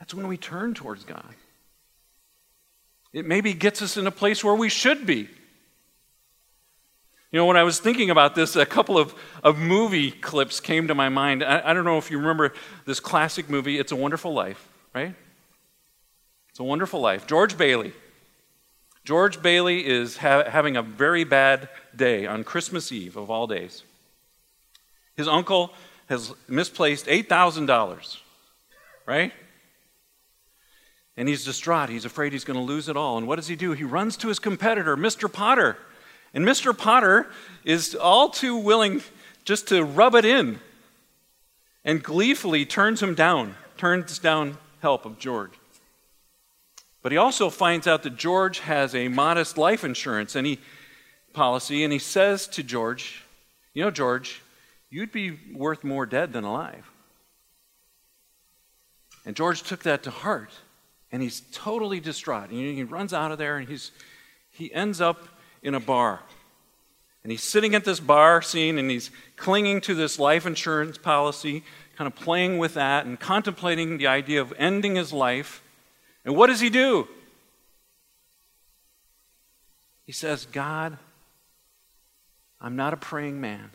That's 0.00 0.14
when 0.14 0.26
we 0.26 0.36
turn 0.36 0.74
towards 0.74 1.04
God. 1.04 1.36
It 3.14 3.24
maybe 3.24 3.54
gets 3.54 3.80
us 3.80 3.96
in 3.96 4.08
a 4.08 4.10
place 4.10 4.42
where 4.42 4.56
we 4.56 4.68
should 4.68 5.06
be. 5.06 5.28
You 7.30 7.38
know, 7.38 7.46
when 7.46 7.56
I 7.56 7.62
was 7.62 7.78
thinking 7.78 8.10
about 8.10 8.34
this, 8.34 8.56
a 8.56 8.66
couple 8.66 8.98
of, 8.98 9.14
of 9.42 9.56
movie 9.56 10.10
clips 10.10 10.60
came 10.60 10.88
to 10.88 10.94
my 10.94 11.08
mind. 11.08 11.42
I, 11.42 11.70
I 11.70 11.74
don't 11.74 11.84
know 11.84 11.96
if 11.96 12.10
you 12.10 12.18
remember 12.18 12.52
this 12.86 13.00
classic 13.00 13.48
movie, 13.48 13.78
It's 13.78 13.92
a 13.92 13.96
Wonderful 13.96 14.34
Life, 14.34 14.68
right? 14.92 15.14
It's 16.50 16.58
a 16.58 16.64
Wonderful 16.64 17.00
Life. 17.00 17.26
George 17.26 17.56
Bailey. 17.56 17.92
George 19.04 19.40
Bailey 19.42 19.86
is 19.86 20.16
ha- 20.16 20.48
having 20.48 20.76
a 20.76 20.82
very 20.82 21.24
bad 21.24 21.68
day 21.94 22.26
on 22.26 22.42
Christmas 22.42 22.90
Eve, 22.90 23.16
of 23.16 23.30
all 23.30 23.46
days. 23.46 23.84
His 25.16 25.28
uncle 25.28 25.72
has 26.08 26.32
misplaced 26.48 27.06
$8,000, 27.06 28.18
right? 29.06 29.32
And 31.16 31.28
he's 31.28 31.44
distraught. 31.44 31.88
He's 31.90 32.04
afraid 32.04 32.32
he's 32.32 32.44
going 32.44 32.58
to 32.58 32.64
lose 32.64 32.88
it 32.88 32.96
all. 32.96 33.18
And 33.18 33.26
what 33.28 33.36
does 33.36 33.46
he 33.46 33.56
do? 33.56 33.72
He 33.72 33.84
runs 33.84 34.16
to 34.18 34.28
his 34.28 34.38
competitor, 34.38 34.96
Mr. 34.96 35.32
Potter. 35.32 35.76
And 36.32 36.44
Mr. 36.44 36.76
Potter 36.76 37.30
is 37.64 37.94
all 37.94 38.28
too 38.28 38.56
willing 38.56 39.02
just 39.44 39.68
to 39.68 39.84
rub 39.84 40.14
it 40.14 40.24
in 40.24 40.58
and 41.84 42.02
gleefully 42.02 42.64
turns 42.64 43.02
him 43.02 43.14
down, 43.14 43.54
turns 43.76 44.18
down 44.18 44.58
help 44.80 45.04
of 45.04 45.18
George. 45.18 45.52
But 47.02 47.12
he 47.12 47.18
also 47.18 47.50
finds 47.50 47.86
out 47.86 48.02
that 48.04 48.16
George 48.16 48.60
has 48.60 48.94
a 48.94 49.08
modest 49.08 49.58
life 49.58 49.84
insurance 49.84 50.34
and 50.34 50.46
he, 50.46 50.58
policy, 51.34 51.84
and 51.84 51.92
he 51.92 51.98
says 51.98 52.48
to 52.48 52.62
George, 52.62 53.22
You 53.74 53.84
know, 53.84 53.90
George, 53.90 54.40
you'd 54.88 55.12
be 55.12 55.38
worth 55.52 55.84
more 55.84 56.06
dead 56.06 56.32
than 56.32 56.44
alive. 56.44 56.90
And 59.26 59.36
George 59.36 59.62
took 59.62 59.82
that 59.82 60.02
to 60.04 60.10
heart, 60.10 60.50
and 61.14 61.22
he's 61.22 61.42
totally 61.52 62.00
distraught. 62.00 62.50
And 62.50 62.58
he 62.58 62.82
runs 62.82 63.14
out 63.14 63.30
of 63.30 63.38
there, 63.38 63.56
and 63.56 63.68
he's, 63.68 63.92
he 64.50 64.74
ends 64.74 65.00
up 65.00 65.28
in 65.62 65.76
a 65.76 65.78
bar. 65.78 66.18
And 67.22 67.30
he's 67.30 67.44
sitting 67.44 67.76
at 67.76 67.84
this 67.84 68.00
bar 68.00 68.42
scene, 68.42 68.78
and 68.78 68.90
he's 68.90 69.12
clinging 69.36 69.80
to 69.82 69.94
this 69.94 70.18
life 70.18 70.44
insurance 70.44 70.98
policy, 70.98 71.62
kind 71.94 72.08
of 72.08 72.16
playing 72.16 72.58
with 72.58 72.74
that, 72.74 73.06
and 73.06 73.20
contemplating 73.20 73.96
the 73.96 74.08
idea 74.08 74.40
of 74.40 74.52
ending 74.58 74.96
his 74.96 75.12
life. 75.12 75.62
And 76.24 76.34
what 76.34 76.48
does 76.48 76.58
he 76.58 76.68
do? 76.68 77.06
He 80.06 80.10
says, 80.10 80.46
God, 80.46 80.98
I'm 82.60 82.74
not 82.74 82.92
a 82.92 82.96
praying 82.96 83.40
man, 83.40 83.70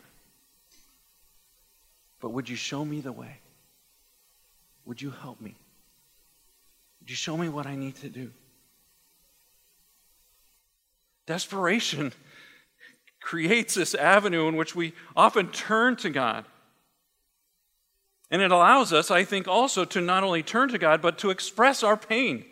but 2.20 2.32
would 2.32 2.50
you 2.50 2.56
show 2.56 2.84
me 2.84 3.00
the 3.00 3.12
way? 3.12 3.38
Would 4.84 5.00
you 5.00 5.10
help 5.10 5.40
me? 5.40 5.54
You 7.10 7.16
show 7.16 7.36
me 7.36 7.48
what 7.48 7.66
I 7.66 7.74
need 7.74 7.96
to 7.96 8.08
do? 8.08 8.30
Desperation 11.26 12.12
creates 13.20 13.74
this 13.74 13.96
avenue 13.96 14.46
in 14.46 14.54
which 14.54 14.76
we 14.76 14.92
often 15.16 15.48
turn 15.48 15.96
to 15.96 16.10
God. 16.10 16.44
And 18.30 18.40
it 18.40 18.52
allows 18.52 18.92
us, 18.92 19.10
I 19.10 19.24
think, 19.24 19.48
also 19.48 19.84
to 19.86 20.00
not 20.00 20.22
only 20.22 20.44
turn 20.44 20.68
to 20.68 20.78
God, 20.78 21.02
but 21.02 21.18
to 21.18 21.30
express 21.30 21.82
our 21.82 21.96
pain. 21.96 22.44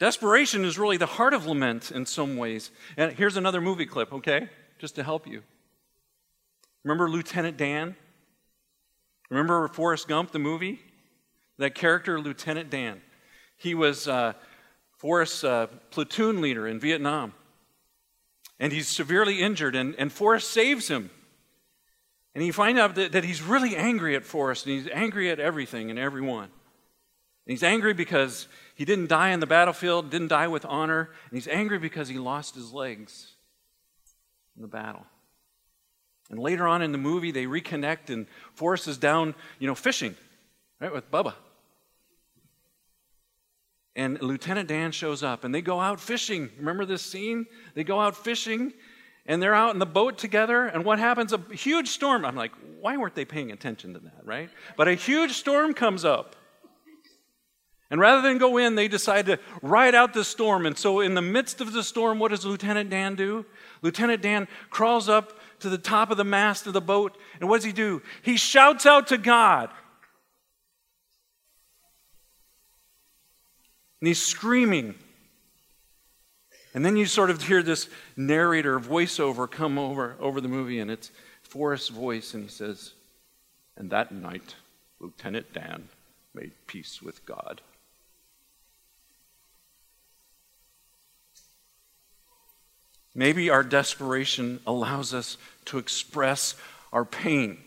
Desperation 0.00 0.64
is 0.64 0.76
really 0.76 0.96
the 0.96 1.06
heart 1.06 1.34
of 1.34 1.46
lament 1.46 1.92
in 1.92 2.04
some 2.04 2.36
ways. 2.36 2.72
And 2.96 3.12
here's 3.12 3.36
another 3.36 3.60
movie 3.60 3.86
clip, 3.86 4.12
okay? 4.12 4.48
Just 4.80 4.96
to 4.96 5.04
help 5.04 5.28
you. 5.28 5.44
Remember 6.82 7.08
Lieutenant 7.08 7.56
Dan? 7.56 7.94
Remember 9.30 9.68
Forrest 9.68 10.08
Gump, 10.08 10.32
the 10.32 10.40
movie? 10.40 10.80
That 11.58 11.74
character, 11.74 12.20
Lieutenant 12.20 12.70
Dan. 12.70 13.00
He 13.56 13.74
was 13.74 14.08
uh, 14.08 14.32
Forrest's 14.96 15.44
uh, 15.44 15.66
platoon 15.90 16.40
leader 16.40 16.66
in 16.66 16.80
Vietnam. 16.80 17.34
And 18.58 18.72
he's 18.72 18.88
severely 18.88 19.40
injured, 19.40 19.74
and, 19.74 19.94
and 19.96 20.12
Forrest 20.12 20.50
saves 20.50 20.88
him. 20.88 21.10
And 22.34 22.44
you 22.44 22.52
find 22.52 22.78
out 22.78 22.94
that, 22.94 23.12
that 23.12 23.24
he's 23.24 23.42
really 23.42 23.76
angry 23.76 24.16
at 24.16 24.24
Forrest, 24.24 24.66
and 24.66 24.74
he's 24.76 24.88
angry 24.92 25.30
at 25.30 25.40
everything 25.40 25.90
and 25.90 25.98
everyone. 25.98 26.44
And 26.44 26.50
he's 27.46 27.62
angry 27.62 27.92
because 27.92 28.46
he 28.74 28.84
didn't 28.84 29.08
die 29.08 29.30
in 29.30 29.40
the 29.40 29.46
battlefield, 29.46 30.10
didn't 30.10 30.28
die 30.28 30.48
with 30.48 30.64
honor, 30.64 31.10
and 31.28 31.36
he's 31.36 31.48
angry 31.48 31.78
because 31.78 32.08
he 32.08 32.18
lost 32.18 32.54
his 32.54 32.72
legs 32.72 33.34
in 34.56 34.62
the 34.62 34.68
battle. 34.68 35.04
And 36.30 36.38
later 36.38 36.66
on 36.66 36.80
in 36.80 36.92
the 36.92 36.98
movie, 36.98 37.32
they 37.32 37.46
reconnect, 37.46 38.08
and 38.08 38.26
Forrest 38.54 38.88
is 38.88 38.96
down, 38.96 39.34
you 39.58 39.66
know, 39.66 39.74
fishing, 39.74 40.14
right, 40.82 40.92
with 40.92 41.10
Bubba. 41.10 41.34
And 43.94 44.20
Lieutenant 44.22 44.68
Dan 44.68 44.90
shows 44.90 45.22
up, 45.22 45.44
and 45.44 45.54
they 45.54 45.60
go 45.60 45.80
out 45.80 46.00
fishing. 46.00 46.50
Remember 46.56 46.84
this 46.84 47.02
scene? 47.02 47.46
They 47.74 47.84
go 47.84 48.00
out 48.00 48.16
fishing, 48.16 48.72
and 49.26 49.42
they're 49.42 49.54
out 49.54 49.74
in 49.74 49.78
the 49.78 49.86
boat 49.86 50.18
together, 50.18 50.66
and 50.66 50.84
what 50.84 50.98
happens? 50.98 51.32
A 51.32 51.40
huge 51.52 51.88
storm. 51.88 52.24
I'm 52.24 52.36
like, 52.36 52.52
why 52.80 52.96
weren't 52.96 53.14
they 53.14 53.24
paying 53.24 53.52
attention 53.52 53.92
to 53.94 54.00
that, 54.00 54.24
right? 54.24 54.48
But 54.76 54.88
a 54.88 54.94
huge 54.94 55.32
storm 55.32 55.74
comes 55.74 56.04
up. 56.04 56.36
And 57.90 58.00
rather 58.00 58.22
than 58.22 58.38
go 58.38 58.56
in, 58.56 58.74
they 58.74 58.88
decide 58.88 59.26
to 59.26 59.38
ride 59.60 59.94
out 59.94 60.14
the 60.14 60.24
storm. 60.24 60.64
And 60.64 60.78
so, 60.78 61.00
in 61.00 61.12
the 61.12 61.20
midst 61.20 61.60
of 61.60 61.74
the 61.74 61.82
storm, 61.82 62.18
what 62.18 62.30
does 62.30 62.46
Lieutenant 62.46 62.88
Dan 62.88 63.16
do? 63.16 63.44
Lieutenant 63.82 64.22
Dan 64.22 64.48
crawls 64.70 65.10
up 65.10 65.38
to 65.60 65.68
the 65.68 65.76
top 65.76 66.10
of 66.10 66.16
the 66.16 66.24
mast 66.24 66.66
of 66.66 66.72
the 66.72 66.80
boat, 66.80 67.18
and 67.38 67.50
what 67.50 67.58
does 67.58 67.66
he 67.66 67.72
do? 67.72 68.00
He 68.22 68.38
shouts 68.38 68.86
out 68.86 69.08
to 69.08 69.18
God. 69.18 69.68
And 74.02 74.08
he's 74.08 74.20
screaming. 74.20 74.96
And 76.74 76.84
then 76.84 76.96
you 76.96 77.06
sort 77.06 77.30
of 77.30 77.40
hear 77.40 77.62
this 77.62 77.88
narrator 78.16 78.80
voiceover 78.80 79.48
come 79.48 79.78
over 79.78 80.16
over 80.18 80.40
the 80.40 80.48
movie, 80.48 80.80
and 80.80 80.90
it's 80.90 81.12
Forrest's 81.44 81.88
voice, 81.88 82.34
and 82.34 82.42
he 82.42 82.48
says, 82.48 82.94
And 83.76 83.90
that 83.90 84.10
night, 84.10 84.56
Lieutenant 84.98 85.52
Dan 85.52 85.88
made 86.34 86.50
peace 86.66 87.00
with 87.00 87.24
God. 87.24 87.60
Maybe 93.14 93.50
our 93.50 93.62
desperation 93.62 94.58
allows 94.66 95.14
us 95.14 95.36
to 95.66 95.78
express 95.78 96.56
our 96.92 97.04
pain 97.04 97.58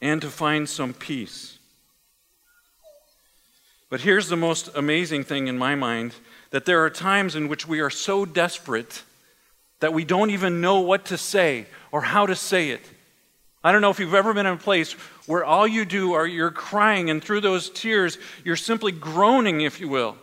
and 0.00 0.20
to 0.20 0.30
find 0.30 0.68
some 0.68 0.92
peace. 0.92 1.60
But 3.92 4.00
here's 4.00 4.28
the 4.30 4.38
most 4.38 4.70
amazing 4.74 5.24
thing 5.24 5.48
in 5.48 5.58
my 5.58 5.74
mind 5.74 6.14
that 6.48 6.64
there 6.64 6.82
are 6.82 6.88
times 6.88 7.36
in 7.36 7.46
which 7.46 7.68
we 7.68 7.80
are 7.80 7.90
so 7.90 8.24
desperate 8.24 9.02
that 9.80 9.92
we 9.92 10.02
don't 10.02 10.30
even 10.30 10.62
know 10.62 10.80
what 10.80 11.04
to 11.06 11.18
say 11.18 11.66
or 11.90 12.00
how 12.00 12.24
to 12.24 12.34
say 12.34 12.70
it. 12.70 12.88
I 13.62 13.70
don't 13.70 13.82
know 13.82 13.90
if 13.90 14.00
you've 14.00 14.14
ever 14.14 14.32
been 14.32 14.46
in 14.46 14.54
a 14.54 14.56
place 14.56 14.92
where 15.26 15.44
all 15.44 15.66
you 15.66 15.84
do 15.84 16.14
are 16.14 16.26
you're 16.26 16.50
crying, 16.50 17.10
and 17.10 17.22
through 17.22 17.42
those 17.42 17.68
tears, 17.68 18.16
you're 18.44 18.56
simply 18.56 18.92
groaning, 18.92 19.60
if 19.60 19.78
you 19.78 19.88
will. 19.88 20.16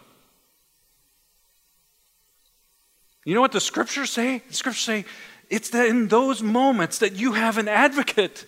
You 3.24 3.36
know 3.36 3.42
what 3.42 3.52
the 3.52 3.62
scriptures 3.62 4.10
say? 4.10 4.40
The 4.48 4.56
scriptures 4.56 4.84
say 4.84 5.06
it's 5.48 5.70
that 5.70 5.86
in 5.86 6.08
those 6.08 6.42
moments 6.42 6.98
that 6.98 7.14
you 7.14 7.34
have 7.34 7.60
an 7.60 7.68
advocate. 7.68 8.46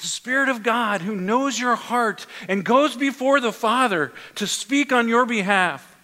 The 0.00 0.06
Spirit 0.06 0.48
of 0.48 0.62
God 0.62 1.02
who 1.02 1.14
knows 1.14 1.58
your 1.58 1.76
heart 1.76 2.26
and 2.48 2.64
goes 2.64 2.96
before 2.96 3.38
the 3.38 3.52
Father 3.52 4.12
to 4.36 4.46
speak 4.46 4.92
on 4.92 5.08
your 5.08 5.26
behalf. 5.26 5.96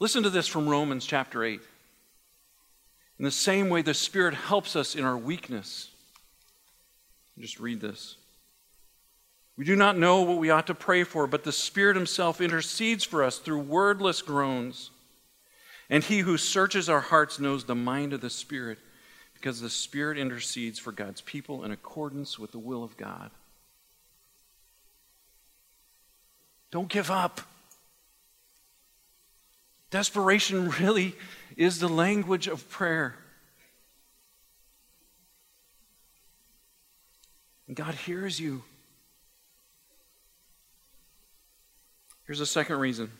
Listen 0.00 0.22
to 0.24 0.30
this 0.30 0.48
from 0.48 0.68
Romans 0.68 1.06
chapter 1.06 1.44
8. 1.44 1.60
In 3.18 3.24
the 3.24 3.30
same 3.30 3.68
way, 3.68 3.82
the 3.82 3.94
Spirit 3.94 4.34
helps 4.34 4.76
us 4.76 4.94
in 4.94 5.04
our 5.04 5.16
weakness. 5.16 5.90
Just 7.38 7.60
read 7.60 7.80
this. 7.80 8.16
We 9.56 9.64
do 9.64 9.74
not 9.74 9.98
know 9.98 10.22
what 10.22 10.38
we 10.38 10.50
ought 10.50 10.68
to 10.68 10.74
pray 10.74 11.02
for, 11.04 11.26
but 11.26 11.42
the 11.42 11.52
Spirit 11.52 11.96
Himself 11.96 12.40
intercedes 12.40 13.04
for 13.04 13.24
us 13.24 13.38
through 13.38 13.60
wordless 13.60 14.22
groans. 14.22 14.90
And 15.90 16.04
He 16.04 16.20
who 16.20 16.36
searches 16.38 16.88
our 16.88 17.00
hearts 17.00 17.40
knows 17.40 17.64
the 17.64 17.74
mind 17.74 18.12
of 18.12 18.20
the 18.20 18.30
Spirit, 18.30 18.78
because 19.40 19.60
the 19.60 19.70
Spirit 19.70 20.18
intercedes 20.18 20.78
for 20.78 20.90
God's 20.90 21.20
people 21.20 21.64
in 21.64 21.70
accordance 21.70 22.38
with 22.38 22.50
the 22.50 22.58
will 22.58 22.82
of 22.82 22.96
God. 22.96 23.30
Don't 26.70 26.88
give 26.88 27.10
up. 27.10 27.40
Desperation 29.90 30.70
really 30.80 31.14
is 31.56 31.78
the 31.78 31.88
language 31.88 32.46
of 32.46 32.68
prayer. 32.68 33.14
And 37.68 37.76
God 37.76 37.94
hears 37.94 38.40
you. 38.40 38.62
Here's 42.26 42.40
a 42.40 42.46
second 42.46 42.78
reason. 42.78 43.10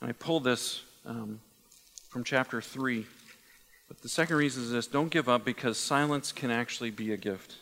And 0.00 0.08
I 0.08 0.12
pulled 0.12 0.44
this 0.44 0.82
um, 1.04 1.40
from 2.10 2.24
chapter 2.24 2.60
3. 2.60 3.06
But 3.88 4.02
the 4.02 4.08
second 4.08 4.36
reason 4.36 4.62
is 4.64 4.72
this 4.72 4.86
don't 4.86 5.10
give 5.10 5.28
up 5.28 5.44
because 5.44 5.78
silence 5.78 6.32
can 6.32 6.50
actually 6.50 6.90
be 6.90 7.12
a 7.12 7.16
gift. 7.16 7.56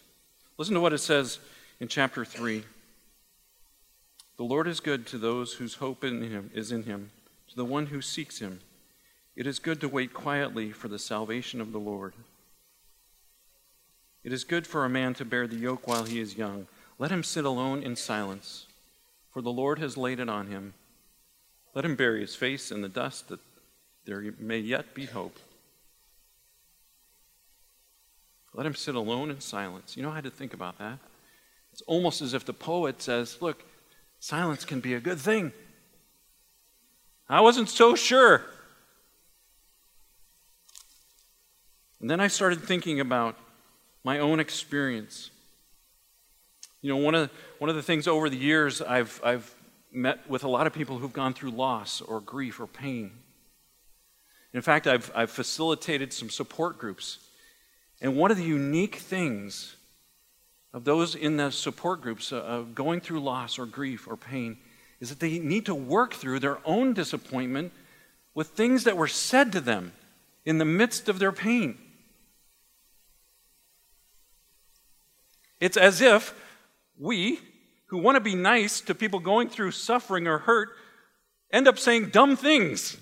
Listen 0.57 0.75
to 0.75 0.81
what 0.81 0.93
it 0.93 0.99
says 0.99 1.39
in 1.79 1.87
chapter 1.87 2.25
3. 2.25 2.65
The 4.37 4.45
Lord 4.45 4.67
is 4.67 4.81
good 4.81 5.07
to 5.09 5.19
those 5.19 5.55
whose 5.55 5.75
hope 5.75 6.03
in 6.03 6.23
him 6.23 6.51
is 6.55 6.73
in 6.73 6.85
him, 6.85 7.11
to 7.49 7.57
the 7.57 7.65
one 7.65 7.87
who 7.87 8.01
seeks 8.01 8.39
him. 8.39 8.61
It 9.37 9.47
is 9.47 9.59
good 9.59 9.81
to 9.83 9.89
wait 9.89 10.13
quietly 10.13 10.73
for 10.73 10.89
the 10.89 10.99
salvation 10.99 11.61
of 11.61 11.73
the 11.73 11.79
Lord. 11.79 12.15
It 14.25 14.33
is 14.33 14.45
good 14.45 14.67
for 14.67 14.85
a 14.85 14.91
man 14.91 15.15
to 15.15 15.25
bear 15.25 15.47
the 15.47 15.57
yoke 15.57 15.87
while 15.87 16.05
he 16.05 16.21
is 16.21 16.37
young. 16.37 16.67
Let 16.99 17.13
him 17.13 17.23
sit 17.23 17.45
alone 17.45 17.83
in 17.83 17.97
silence, 17.97 18.67
for 19.33 19.43
the 19.43 19.51
Lord 19.51 19.79
has 19.79 19.97
laid 19.97 20.21
it 20.21 20.29
on 20.29 20.49
him. 20.49 20.75
Let 21.75 21.85
him 21.85 21.97
bury 21.97 22.21
his 22.21 22.35
face 22.35 22.73
in 22.73 22.83
the 22.83 22.89
dust, 22.89 23.29
that 23.29 23.41
there 24.09 24.25
may 24.39 24.59
yet 24.59 24.95
be 24.95 25.05
hope. 25.05 25.39
Let 28.55 28.65
him 28.65 28.75
sit 28.75 28.95
alone 28.95 29.31
in 29.31 29.41
silence. 29.41 29.99
You 29.99 30.03
know, 30.03 30.11
I 30.11 30.15
had 30.15 30.25
to 30.25 30.31
think 30.31 30.55
about 30.55 30.79
that. 30.79 30.99
It's 31.73 31.83
almost 31.83 32.23
as 32.23 32.33
if 32.33 32.47
the 32.47 32.55
poet 32.55 33.03
says, 33.03 33.37
Look, 33.43 33.63
silence 34.19 34.65
can 34.65 34.81
be 34.81 34.95
a 34.95 35.01
good 35.01 35.21
thing. 35.21 35.53
I 37.29 37.43
wasn't 37.43 37.69
so 37.69 37.95
sure. 37.95 38.47
And 42.01 42.09
then 42.09 42.19
I 42.19 42.29
started 42.29 42.63
thinking 42.63 43.01
about 43.01 43.37
my 44.05 44.21
own 44.21 44.41
experience. 44.41 45.31
You 46.81 46.89
know, 46.89 46.97
one 46.97 47.15
of, 47.15 47.31
one 47.59 47.69
of 47.69 47.77
the 47.77 47.83
things 47.83 48.09
over 48.09 48.31
the 48.31 48.39
years 48.39 48.81
I've, 48.81 49.21
I've 49.23 49.55
met 49.93 50.31
with 50.31 50.45
a 50.45 50.49
lot 50.49 50.67
of 50.67 50.73
people 50.73 50.97
who've 50.97 51.13
gone 51.13 51.35
through 51.35 51.51
loss 51.51 52.01
or 52.01 52.21
grief 52.21 52.59
or 52.59 52.67
pain. 52.67 53.11
In 54.53 54.63
fact, 54.63 54.87
I've, 54.87 55.11
I've 55.15 55.31
facilitated 55.31 56.13
some 56.13 56.31
support 56.31 56.79
groups. 56.79 57.19
And 58.01 58.17
one 58.17 58.31
of 58.31 58.37
the 58.37 58.45
unique 58.45 58.97
things 58.97 59.77
of 60.73 60.85
those 60.85 61.15
in 61.15 61.37
the 61.37 61.51
support 61.51 62.01
groups 62.01 62.33
uh, 62.33 62.65
going 62.75 63.01
through 63.01 63.21
loss 63.21 63.59
or 63.59 63.67
grief 63.67 64.07
or 64.07 64.17
pain 64.17 64.59
is 65.01 65.09
that 65.11 65.21
they 65.21 65.39
need 65.39 65.67
to 65.67 65.75
work 65.75 66.15
through 66.15 66.41
their 66.41 66.59
own 66.65 66.93
disappointment 66.93 67.73
with 68.35 68.49
things 68.49 68.85
that 68.85 68.97
were 68.97 69.09
said 69.09 69.53
to 69.53 69.61
them 69.61 69.93
in 70.45 70.59
the 70.59 70.65
midst 70.65 71.09
of 71.09 71.19
their 71.19 71.33
pain. 71.33 71.79
It's 75.61 75.77
as 75.77 76.01
if 76.01 76.35
we, 76.99 77.41
who 77.87 77.99
want 77.99 78.17
to 78.17 78.21
be 78.21 78.35
nice 78.35 78.81
to 78.83 78.95
people 78.95 79.19
going 79.19 79.49
through 79.49 79.73
suffering 79.73 80.27
or 80.27 80.39
hurt, 80.39 80.71
end 81.51 81.67
up 81.67 81.79
saying 81.79 82.11
dumb 82.11 82.37
things. 82.37 82.97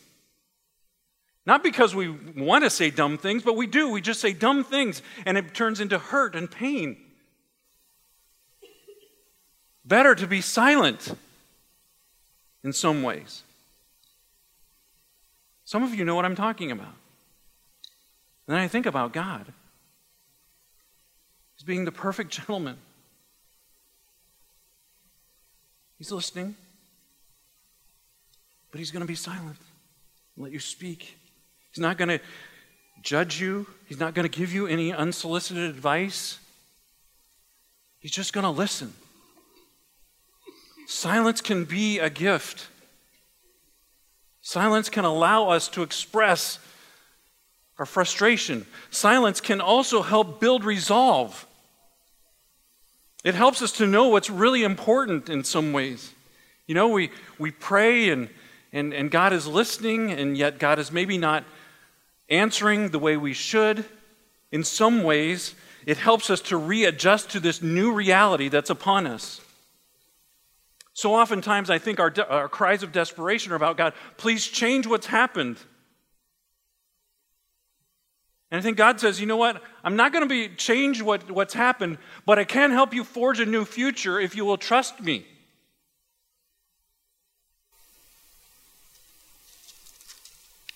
Not 1.46 1.62
because 1.62 1.94
we 1.94 2.08
want 2.08 2.64
to 2.64 2.70
say 2.70 2.90
dumb 2.90 3.18
things, 3.18 3.44
but 3.44 3.54
we 3.54 3.68
do. 3.68 3.88
We 3.88 4.00
just 4.00 4.20
say 4.20 4.32
dumb 4.32 4.64
things, 4.64 5.00
and 5.24 5.38
it 5.38 5.54
turns 5.54 5.80
into 5.80 5.96
hurt 5.96 6.34
and 6.34 6.50
pain. 6.50 6.96
Better 9.84 10.16
to 10.16 10.26
be 10.26 10.40
silent 10.40 11.16
in 12.64 12.72
some 12.72 13.04
ways. 13.04 13.44
Some 15.64 15.84
of 15.84 15.94
you 15.94 16.04
know 16.04 16.16
what 16.16 16.24
I'm 16.24 16.34
talking 16.34 16.72
about. 16.72 16.94
And 18.48 18.54
then 18.54 18.58
I 18.58 18.66
think 18.66 18.86
about 18.86 19.12
God 19.12 19.46
as 21.56 21.64
being 21.64 21.84
the 21.84 21.92
perfect 21.92 22.32
gentleman. 22.32 22.76
He's 25.96 26.10
listening, 26.10 26.56
but 28.72 28.80
he's 28.80 28.90
going 28.90 29.00
to 29.00 29.06
be 29.06 29.14
silent 29.14 29.58
and 30.34 30.44
let 30.44 30.52
you 30.52 30.58
speak. 30.58 31.16
He's 31.76 31.82
not 31.82 31.98
going 31.98 32.08
to 32.08 32.20
judge 33.02 33.38
you, 33.38 33.66
he's 33.84 34.00
not 34.00 34.14
going 34.14 34.26
to 34.26 34.34
give 34.34 34.50
you 34.50 34.66
any 34.66 34.94
unsolicited 34.94 35.68
advice. 35.68 36.38
He's 37.98 38.12
just 38.12 38.32
going 38.32 38.44
to 38.44 38.50
listen. 38.50 38.94
Silence 40.86 41.42
can 41.42 41.66
be 41.66 41.98
a 41.98 42.08
gift. 42.08 42.68
Silence 44.40 44.88
can 44.88 45.04
allow 45.04 45.50
us 45.50 45.68
to 45.68 45.82
express 45.82 46.58
our 47.78 47.84
frustration. 47.84 48.64
Silence 48.90 49.42
can 49.42 49.60
also 49.60 50.00
help 50.00 50.40
build 50.40 50.64
resolve. 50.64 51.46
It 53.22 53.34
helps 53.34 53.60
us 53.60 53.72
to 53.72 53.86
know 53.86 54.08
what's 54.08 54.30
really 54.30 54.64
important 54.64 55.28
in 55.28 55.44
some 55.44 55.74
ways. 55.74 56.10
You 56.66 56.74
know, 56.74 56.88
we, 56.88 57.10
we 57.38 57.50
pray 57.50 58.08
and, 58.08 58.30
and, 58.72 58.94
and 58.94 59.10
God 59.10 59.34
is 59.34 59.46
listening, 59.46 60.10
and 60.10 60.38
yet 60.38 60.58
God 60.58 60.78
is 60.78 60.90
maybe 60.90 61.18
not 61.18 61.44
answering 62.28 62.90
the 62.90 62.98
way 62.98 63.16
we 63.16 63.32
should. 63.32 63.84
In 64.52 64.64
some 64.64 65.02
ways, 65.02 65.54
it 65.86 65.96
helps 65.96 66.30
us 66.30 66.40
to 66.42 66.56
readjust 66.56 67.30
to 67.30 67.40
this 67.40 67.62
new 67.62 67.92
reality 67.92 68.48
that's 68.48 68.70
upon 68.70 69.06
us. 69.06 69.40
So 70.92 71.14
oftentimes, 71.14 71.68
I 71.68 71.78
think 71.78 72.00
our, 72.00 72.10
de- 72.10 72.28
our 72.28 72.48
cries 72.48 72.82
of 72.82 72.90
desperation 72.90 73.52
are 73.52 73.56
about 73.56 73.76
God, 73.76 73.92
please 74.16 74.46
change 74.46 74.86
what's 74.86 75.06
happened. 75.06 75.58
And 78.50 78.58
I 78.58 78.62
think 78.62 78.76
God 78.76 79.00
says, 79.00 79.20
you 79.20 79.26
know 79.26 79.36
what? 79.36 79.62
I'm 79.84 79.96
not 79.96 80.12
going 80.12 80.22
to 80.22 80.28
be 80.28 80.48
change 80.54 81.02
what, 81.02 81.30
what's 81.30 81.52
happened, 81.52 81.98
but 82.24 82.38
I 82.38 82.44
can 82.44 82.70
help 82.70 82.94
you 82.94 83.04
forge 83.04 83.40
a 83.40 83.46
new 83.46 83.64
future 83.64 84.18
if 84.18 84.34
you 84.36 84.44
will 84.44 84.56
trust 84.56 85.00
me. 85.00 85.26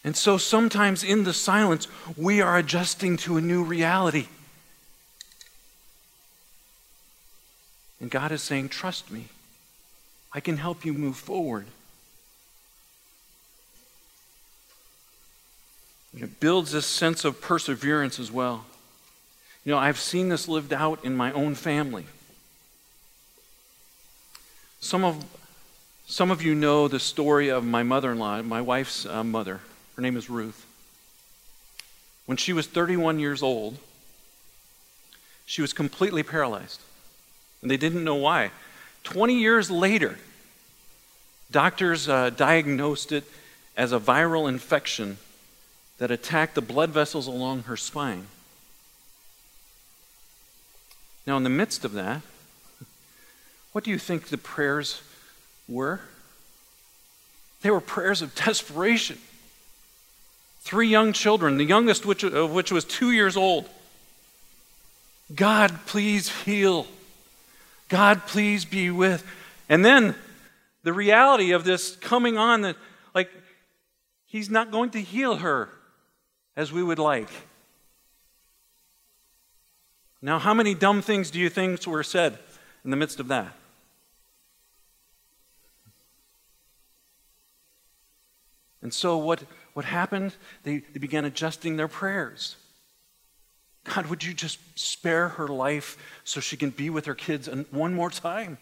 And 0.03 0.17
so 0.17 0.39
sometimes 0.39 1.05
in 1.05 1.25
the 1.25 1.35
silence, 1.35 1.87
we 2.17 2.41
are 2.41 2.57
adjusting 2.57 3.17
to 3.19 3.37
a 3.37 3.41
new 3.41 3.63
reality. 3.63 4.29
And 8.01 8.11
God 8.11 8.33
is 8.33 8.43
saying, 8.43 8.71
trust 8.71 9.11
me. 9.11 9.27
I 10.33 10.41
can 10.41 10.57
help 10.57 10.85
you 10.85 10.95
move 10.95 11.17
forward. 11.17 11.67
It 16.17 16.41
builds 16.41 16.73
this 16.73 16.87
sense 16.87 17.25
of 17.25 17.41
perseverance 17.41 18.19
as 18.19 18.33
well. 18.33 18.65
You 19.65 19.73
know, 19.73 19.79
I've 19.79 19.99
seen 19.99 20.29
this 20.29 20.49
lived 20.49 20.73
out 20.73 21.05
in 21.05 21.15
my 21.15 21.31
own 21.33 21.55
family. 21.55 22.07
Some 24.81 25.05
of, 25.05 25.25
some 26.07 26.31
of 26.31 26.43
you 26.43 26.55
know 26.55 26.89
the 26.89 26.99
story 26.99 27.49
of 27.51 27.65
my 27.65 27.83
mother 27.83 28.13
in 28.13 28.19
law, 28.19 28.41
my 28.41 28.63
wife's 28.63 29.05
uh, 29.05 29.23
mother. 29.23 29.61
Her 30.01 30.03
name 30.03 30.17
is 30.17 30.31
Ruth. 30.31 30.65
When 32.25 32.39
she 32.39 32.55
was 32.55 32.67
31 32.67 33.19
years 33.19 33.43
old, 33.43 33.77
she 35.45 35.61
was 35.61 35.75
completely 35.75 36.23
paralyzed. 36.23 36.81
And 37.61 37.71
they 37.71 37.77
didn't 37.77 38.03
know 38.03 38.15
why. 38.15 38.51
20 39.05 39.39
years 39.39 39.71
later, 39.71 40.17
doctors 41.51 42.09
uh, 42.09 42.31
diagnosed 42.31 43.13
it 43.13 43.25
as 43.77 43.93
a 43.93 44.01
viral 44.01 44.49
infection 44.49 45.19
that 45.99 46.11
attacked 46.11 46.55
the 46.55 46.63
blood 46.63 46.89
vessels 46.89 47.27
along 47.27 47.65
her 47.65 47.77
spine. 47.77 48.29
Now, 51.27 51.37
in 51.37 51.43
the 51.43 51.51
midst 51.51 51.85
of 51.85 51.93
that, 51.93 52.23
what 53.73 53.85
do 53.85 53.91
you 53.91 53.99
think 53.99 54.29
the 54.29 54.39
prayers 54.39 55.03
were? 55.69 56.01
They 57.61 57.71
were 57.71 57.83
prayers 57.83 58.23
of 58.23 58.35
desperation. 58.35 59.19
Three 60.61 60.88
young 60.88 61.12
children, 61.12 61.57
the 61.57 61.64
youngest 61.64 62.05
which, 62.05 62.23
of 62.23 62.53
which 62.53 62.70
was 62.70 62.85
two 62.85 63.11
years 63.11 63.37
old. 63.37 63.68
God, 65.35 65.87
please 65.87 66.29
heal. 66.29 66.87
God, 67.88 68.27
please 68.27 68.64
be 68.64 68.90
with. 68.90 69.27
And 69.68 69.85
then 69.85 70.14
the 70.83 70.92
reality 70.92 71.53
of 71.53 71.64
this 71.64 71.96
coming 71.96 72.37
on 72.38 72.62
that, 72.62 72.77
like, 73.14 73.31
He's 74.27 74.51
not 74.51 74.70
going 74.70 74.90
to 74.90 75.01
heal 75.01 75.37
her 75.37 75.68
as 76.57 76.73
we 76.73 76.83
would 76.83 76.99
like. 76.99 77.31
Now, 80.23 80.38
how 80.38 80.53
many 80.53 80.75
dumb 80.75 81.01
things 81.03 81.31
do 81.31 81.38
you 81.38 81.49
think 81.49 81.87
were 81.87 82.03
said 82.03 82.38
in 82.85 82.90
the 82.90 82.96
midst 82.96 83.18
of 83.18 83.29
that? 83.29 83.53
And 88.83 88.92
so, 88.94 89.16
what, 89.16 89.42
what 89.74 89.85
happened? 89.85 90.35
They, 90.62 90.78
they 90.78 90.98
began 90.98 91.24
adjusting 91.24 91.76
their 91.76 91.88
prayers. 91.88 92.56
God, 93.85 94.06
would 94.06 94.22
you 94.22 94.35
just 94.35 94.59
spare 94.78 95.28
her 95.30 95.48
life 95.48 95.96
so 96.24 96.40
she 96.40 96.56
can 96.56 96.70
be 96.70 96.90
with 96.90 97.06
her 97.06 97.14
kids 97.14 97.48
one 97.70 97.94
more 97.94 98.11
time? 98.11 98.59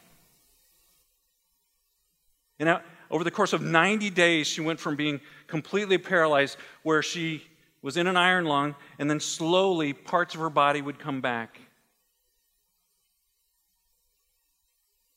And 2.61 2.81
over 3.11 3.25
the 3.25 3.31
course 3.31 3.53
of 3.53 3.63
90 3.63 4.11
days, 4.11 4.47
she 4.47 4.61
went 4.61 4.81
from 4.81 4.97
being 4.97 5.21
completely 5.47 5.99
paralyzed, 5.99 6.57
where 6.83 7.03
she 7.03 7.45
was 7.83 7.97
in 7.97 8.07
an 8.07 8.17
iron 8.17 8.45
lung, 8.45 8.75
and 8.99 9.09
then 9.09 9.21
slowly 9.21 9.93
parts 9.93 10.35
of 10.35 10.41
her 10.41 10.51
body 10.51 10.83
would 10.83 10.99
come 10.99 11.21
back. 11.21 11.61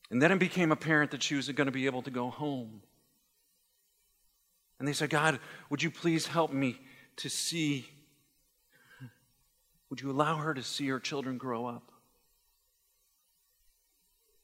And 0.09 0.21
then 0.21 0.31
it 0.31 0.39
became 0.39 0.71
apparent 0.71 1.11
that 1.11 1.23
she 1.23 1.35
was 1.35 1.49
going 1.49 1.65
to 1.65 1.71
be 1.71 1.85
able 1.85 2.01
to 2.03 2.11
go 2.11 2.29
home. 2.29 2.81
And 4.81 4.87
they 4.87 4.93
said, 4.93 5.11
God, 5.11 5.39
would 5.69 5.83
you 5.83 5.91
please 5.91 6.25
help 6.25 6.51
me 6.51 6.75
to 7.17 7.29
see 7.29 7.85
would 9.91 10.01
you 10.01 10.09
allow 10.09 10.37
her 10.37 10.55
to 10.55 10.63
see 10.63 10.87
her 10.87 10.99
children 10.99 11.37
grow 11.37 11.67
up? 11.67 11.91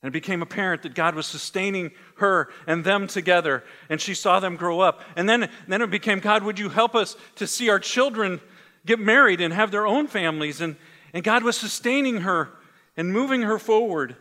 And 0.04 0.10
it 0.10 0.14
became 0.14 0.44
apparent 0.44 0.84
that 0.84 0.94
God 0.94 1.16
was 1.16 1.26
sustaining 1.26 1.90
her 2.18 2.50
and 2.68 2.84
them 2.84 3.08
together, 3.08 3.64
and 3.90 4.00
she 4.00 4.14
saw 4.14 4.40
them 4.40 4.58
grow 4.58 4.80
up. 4.80 5.02
And 5.16 5.28
then, 5.28 5.50
then 5.68 5.82
it 5.82 5.90
became, 5.90 6.20
God, 6.20 6.44
would 6.44 6.60
you 6.60 6.70
help 6.70 6.94
us 6.94 7.16
to 7.38 7.48
see 7.48 7.70
our 7.70 7.80
children 7.80 8.40
get 8.86 9.00
married 9.00 9.42
and 9.42 9.52
have 9.52 9.72
their 9.72 9.88
own 9.88 10.06
families? 10.06 10.62
And, 10.62 10.76
and 11.14 11.24
God 11.24 11.44
was 11.44 11.58
sustaining 11.58 12.18
her 12.18 12.50
and 12.96 13.12
moving 13.12 13.42
her 13.42 13.58
forward. 13.58 14.16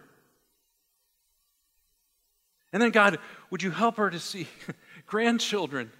And 2.73 2.81
then, 2.81 2.91
God, 2.91 3.19
would 3.51 3.63
you 3.63 3.71
help 3.71 3.97
her 3.97 4.11
to 4.11 4.19
see 4.19 4.47
grandchildren? 5.07 5.91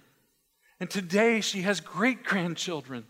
And 0.79 0.89
today 0.89 1.41
she 1.41 1.61
has 1.63 1.79
great 1.79 2.23
grandchildren. 2.23 3.05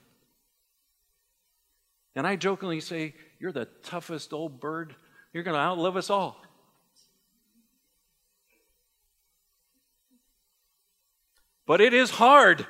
And 2.16 2.26
I 2.26 2.36
jokingly 2.36 2.80
say, 2.80 3.14
You're 3.40 3.52
the 3.52 3.66
toughest 3.84 4.34
old 4.34 4.60
bird. 4.60 4.96
You're 5.34 5.44
going 5.44 5.56
to 5.56 5.62
outlive 5.62 5.98
us 5.98 6.10
all. 6.10 6.42
But 11.66 11.82
it 11.82 11.94
is 11.94 12.10
hard. 12.10 12.66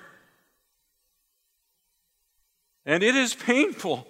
And 2.85 3.03
it 3.03 3.15
is 3.15 3.35
painful. 3.35 4.07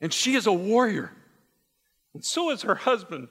And 0.00 0.12
she 0.12 0.34
is 0.34 0.46
a 0.46 0.52
warrior. 0.52 1.10
And 2.12 2.24
so 2.24 2.50
is 2.50 2.62
her 2.62 2.74
husband. 2.74 3.28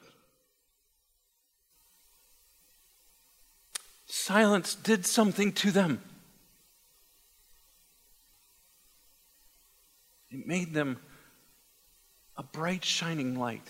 Silence 4.16 4.76
did 4.76 5.08
something 5.08 5.52
to 5.52 5.72
them. 5.72 6.00
It 10.30 10.46
made 10.46 10.76
them 10.76 11.00
a 12.38 12.44
bright, 12.44 12.86
shining 12.86 13.40
light. 13.40 13.68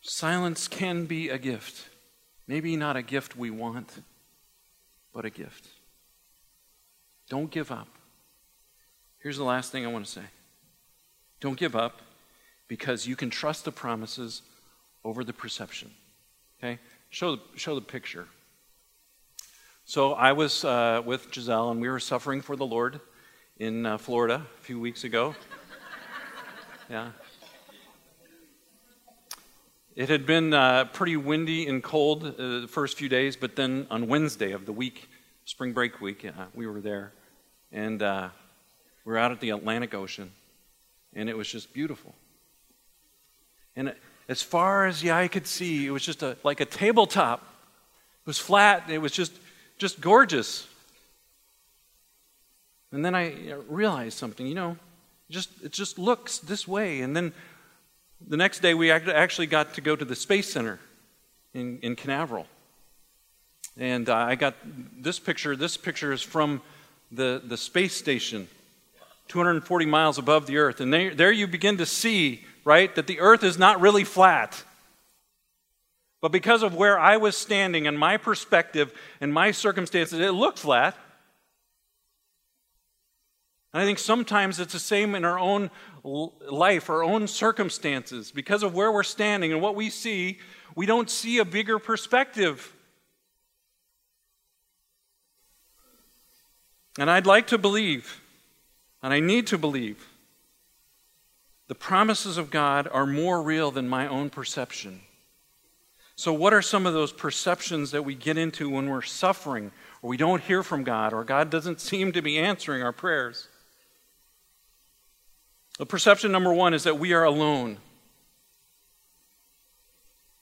Silence 0.00 0.66
can 0.66 1.04
be 1.04 1.28
a 1.28 1.36
gift. 1.36 1.90
Maybe 2.46 2.74
not 2.74 2.96
a 2.96 3.02
gift 3.02 3.36
we 3.36 3.50
want, 3.50 4.00
but 5.12 5.26
a 5.26 5.30
gift. 5.30 5.68
Don't 7.28 7.50
give 7.50 7.70
up. 7.70 7.88
Here's 9.18 9.36
the 9.36 9.44
last 9.44 9.72
thing 9.72 9.84
I 9.84 9.90
want 9.90 10.06
to 10.06 10.10
say 10.10 10.24
don't 11.38 11.58
give 11.58 11.76
up 11.76 12.00
because 12.68 13.06
you 13.06 13.16
can 13.16 13.30
trust 13.30 13.64
the 13.64 13.72
promises 13.72 14.42
over 15.04 15.24
the 15.24 15.32
perception. 15.32 15.90
Okay? 16.58 16.78
Show 17.10 17.36
the, 17.36 17.42
show 17.56 17.74
the 17.74 17.80
picture. 17.80 18.26
So 19.84 20.14
I 20.14 20.32
was 20.32 20.64
uh, 20.64 21.02
with 21.04 21.32
Giselle, 21.32 21.70
and 21.70 21.80
we 21.80 21.88
were 21.88 22.00
suffering 22.00 22.40
for 22.40 22.56
the 22.56 22.66
Lord 22.66 23.00
in 23.58 23.86
uh, 23.86 23.98
Florida 23.98 24.44
a 24.58 24.62
few 24.62 24.80
weeks 24.80 25.04
ago. 25.04 25.34
yeah. 26.90 27.10
It 29.94 30.08
had 30.08 30.26
been 30.26 30.52
uh, 30.52 30.86
pretty 30.86 31.16
windy 31.16 31.68
and 31.68 31.82
cold 31.82 32.24
uh, 32.24 32.60
the 32.60 32.68
first 32.68 32.98
few 32.98 33.08
days, 33.08 33.36
but 33.36 33.56
then 33.56 33.86
on 33.90 34.08
Wednesday 34.08 34.52
of 34.52 34.66
the 34.66 34.72
week, 34.72 35.08
spring 35.44 35.72
break 35.72 36.00
week, 36.00 36.26
uh, 36.26 36.46
we 36.54 36.66
were 36.66 36.80
there. 36.80 37.12
And 37.72 38.02
uh, 38.02 38.28
we 39.04 39.12
were 39.12 39.18
out 39.18 39.32
at 39.32 39.40
the 39.40 39.50
Atlantic 39.50 39.94
Ocean, 39.94 40.32
and 41.14 41.30
it 41.30 41.36
was 41.36 41.48
just 41.48 41.72
beautiful. 41.72 42.14
And 43.76 43.94
as 44.28 44.42
far 44.42 44.86
as 44.86 45.00
the 45.00 45.12
eye 45.12 45.28
could 45.28 45.46
see, 45.46 45.86
it 45.86 45.90
was 45.90 46.04
just 46.04 46.22
a, 46.22 46.36
like 46.42 46.60
a 46.60 46.64
tabletop. 46.64 47.40
It 47.40 48.26
was 48.26 48.38
flat, 48.38 48.90
it 48.90 48.98
was 48.98 49.12
just 49.12 49.32
just 49.78 50.00
gorgeous. 50.00 50.66
And 52.92 53.04
then 53.04 53.14
I 53.14 53.52
realized 53.68 54.16
something, 54.16 54.46
you 54.46 54.54
know, 54.54 54.76
just 55.30 55.50
it 55.62 55.72
just 55.72 55.98
looks 55.98 56.38
this 56.38 56.66
way. 56.66 57.00
And 57.02 57.14
then 57.14 57.32
the 58.26 58.36
next 58.36 58.60
day 58.60 58.74
we 58.74 58.90
actually 58.90 59.46
got 59.46 59.74
to 59.74 59.80
go 59.80 59.94
to 59.94 60.04
the 60.04 60.16
Space 60.16 60.50
Center 60.50 60.78
in, 61.52 61.78
in 61.82 61.96
Canaveral. 61.96 62.46
And 63.76 64.08
uh, 64.08 64.14
I 64.14 64.36
got 64.36 64.54
this 64.98 65.18
picture. 65.18 65.54
This 65.54 65.76
picture 65.76 66.12
is 66.12 66.22
from 66.22 66.62
the, 67.12 67.42
the 67.44 67.56
space 67.56 67.94
station, 67.94 68.48
240 69.28 69.86
miles 69.86 70.18
above 70.18 70.46
the 70.46 70.56
Earth. 70.56 70.80
And 70.80 70.92
there, 70.92 71.14
there 71.14 71.32
you 71.32 71.46
begin 71.46 71.76
to 71.76 71.86
see, 71.86 72.44
right, 72.66 72.92
that 72.96 73.06
the 73.06 73.20
Earth 73.20 73.44
is 73.44 73.56
not 73.56 73.80
really 73.80 74.04
flat. 74.04 74.64
But 76.20 76.32
because 76.32 76.64
of 76.64 76.74
where 76.74 76.98
I 76.98 77.16
was 77.16 77.36
standing 77.36 77.86
and 77.86 77.96
my 77.96 78.16
perspective 78.16 78.92
and 79.20 79.32
my 79.32 79.52
circumstances, 79.52 80.18
it 80.18 80.32
looked 80.32 80.58
flat. 80.58 80.96
And 83.72 83.82
I 83.82 83.86
think 83.86 84.00
sometimes 84.00 84.58
it's 84.58 84.72
the 84.72 84.80
same 84.80 85.14
in 85.14 85.24
our 85.24 85.38
own 85.38 85.70
life, 86.02 86.90
our 86.90 87.04
own 87.04 87.28
circumstances. 87.28 88.32
Because 88.32 88.64
of 88.64 88.74
where 88.74 88.90
we're 88.90 89.04
standing 89.04 89.52
and 89.52 89.62
what 89.62 89.76
we 89.76 89.88
see, 89.88 90.38
we 90.74 90.86
don't 90.86 91.08
see 91.08 91.38
a 91.38 91.44
bigger 91.44 91.78
perspective. 91.78 92.74
And 96.98 97.08
I'd 97.08 97.26
like 97.26 97.46
to 97.48 97.58
believe, 97.58 98.20
and 99.04 99.12
I 99.12 99.20
need 99.20 99.46
to 99.48 99.58
believe, 99.58 100.04
the 101.68 101.74
promises 101.74 102.38
of 102.38 102.50
God 102.50 102.88
are 102.92 103.06
more 103.06 103.42
real 103.42 103.70
than 103.70 103.88
my 103.88 104.06
own 104.06 104.30
perception. 104.30 105.00
So, 106.14 106.32
what 106.32 106.54
are 106.54 106.62
some 106.62 106.86
of 106.86 106.94
those 106.94 107.12
perceptions 107.12 107.90
that 107.90 108.04
we 108.04 108.14
get 108.14 108.38
into 108.38 108.70
when 108.70 108.88
we're 108.88 109.02
suffering, 109.02 109.72
or 110.00 110.08
we 110.08 110.16
don't 110.16 110.42
hear 110.42 110.62
from 110.62 110.84
God, 110.84 111.12
or 111.12 111.24
God 111.24 111.50
doesn't 111.50 111.80
seem 111.80 112.12
to 112.12 112.22
be 112.22 112.38
answering 112.38 112.82
our 112.82 112.92
prayers? 112.92 113.48
The 115.78 115.86
perception 115.86 116.32
number 116.32 116.54
one 116.54 116.72
is 116.72 116.84
that 116.84 116.98
we 116.98 117.12
are 117.12 117.24
alone. 117.24 117.78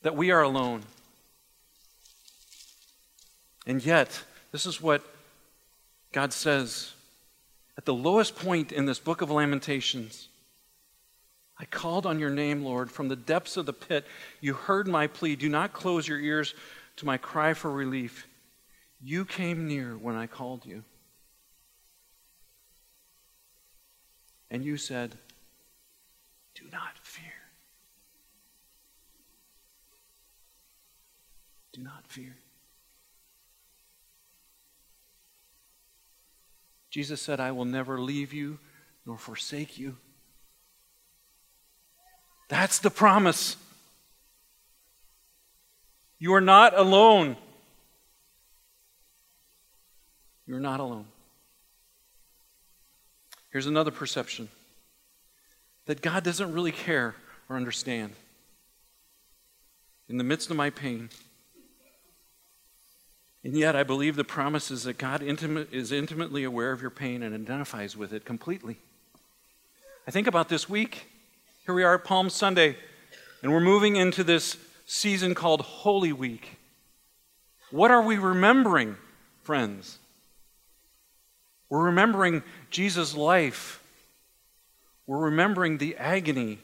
That 0.03 0.15
we 0.15 0.31
are 0.31 0.43
alone. 0.43 0.83
And 3.67 3.85
yet, 3.85 4.23
this 4.53 4.67
is 4.67 4.81
what 4.81 5.03
God 6.13 6.33
says 6.33 6.93
at 7.77 7.85
the 7.85 7.95
lowest 7.95 8.37
point 8.37 8.71
in 8.71 8.87
this 8.87 9.01
book 9.01 9.23
of 9.23 9.31
Lamentations. 9.31 10.29
I 11.59 11.65
called 11.67 12.05
on 12.05 12.19
your 12.19 12.31
name, 12.31 12.65
Lord, 12.65 12.91
from 12.91 13.09
the 13.09 13.17
depths 13.17 13.57
of 13.57 13.67
the 13.67 13.73
pit. 13.73 14.07
You 14.41 14.55
heard 14.55 14.89
my 14.89 15.07
plea. 15.07 15.37
Do 15.37 15.49
not 15.49 15.73
close 15.73 16.09
your 16.09 16.19
ears 16.19 16.55
to 16.97 17.07
my 17.07 17.17
cry 17.17 17.55
for 17.55 17.71
relief. 17.71 18.27
You 19.01 19.25
came 19.25 19.69
near 19.69 19.97
when 19.97 20.17
I 20.17 20.27
called 20.27 20.67
you. 20.67 20.83
And 24.51 24.65
you 24.65 24.77
said, 24.77 25.17
Do 26.55 26.65
not 26.73 26.99
fear. 27.03 27.25
Do 31.73 31.83
not 31.83 32.07
fear. 32.07 32.37
Jesus 36.91 37.21
said, 37.21 37.41
I 37.41 37.51
will 37.51 37.65
never 37.65 38.01
leave 38.01 38.33
you 38.33 38.59
nor 39.05 39.19
forsake 39.19 39.79
you. 39.79 39.97
That's 42.49 42.79
the 42.79 42.91
promise. 42.91 43.57
You 46.19 46.35
are 46.35 46.41
not 46.41 46.77
alone. 46.79 47.37
You're 50.47 50.61
not 50.61 50.81
alone. 50.81 51.07
Here's 53.51 53.67
another 53.67 53.91
perception 53.91 54.49
that 55.87 56.03
God 56.03 56.25
doesn't 56.25 56.53
really 56.53 56.73
care 56.73 57.15
or 57.49 57.57
understand. 57.57 58.13
In 60.09 60.19
the 60.19 60.25
midst 60.25 60.51
of 60.51 60.57
my 60.57 60.71
pain, 60.71 61.09
and 63.45 63.59
yet, 63.59 63.77
I 63.77 63.83
believe 63.83 64.17
the 64.17 64.25
promise 64.25 64.71
is 64.71 64.85
that 64.85 64.97
God 64.97 65.23
intimate, 65.23 65.73
is 65.73 65.93
intimately 65.93 66.45
aware 66.45 66.73
of 66.73 66.81
your 66.81 66.91
pain 66.91 67.23
and 67.23 67.35
identifies 67.35 67.95
with 67.95 68.15
it 68.15 68.25
completely. 68.25 68.79
I 70.09 70.11
think 70.11 70.27
about 70.27 70.49
this 70.49 70.67
week. 70.67 71.11
Here 71.67 71.75
we 71.75 71.83
are 71.83 71.95
at 71.95 72.05
Palm 72.05 72.29
Sunday, 72.29 72.77
and 73.43 73.51
we're 73.51 73.59
moving 73.59 73.97
into 73.97 74.23
this 74.23 74.59
season 74.85 75.35
called 75.35 75.63
Holy 75.63 76.13
Week. 76.13 76.59
What 77.71 77.91
are 77.91 78.03
we 78.03 78.19
remembering, 78.19 78.97
friends? 79.45 79.99
We're 81.71 81.85
remembering 81.85 82.43
Jesus' 82.69 83.17
life. 83.17 83.83
We're 85.07 85.25
remembering 85.25 85.79
the 85.79 85.97
agony 85.97 86.59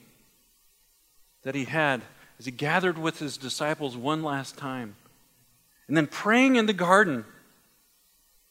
that 1.45 1.55
he 1.55 1.65
had 1.65 2.03
as 2.39 2.45
he 2.45 2.51
gathered 2.51 2.99
with 2.99 3.21
his 3.21 3.39
disciples 3.39 3.97
one 3.97 4.23
last 4.23 4.59
time. 4.59 4.97
And 5.89 5.97
then 5.97 6.09
praying 6.09 6.57
in 6.57 6.67
the 6.67 6.75
garden. 6.75 7.25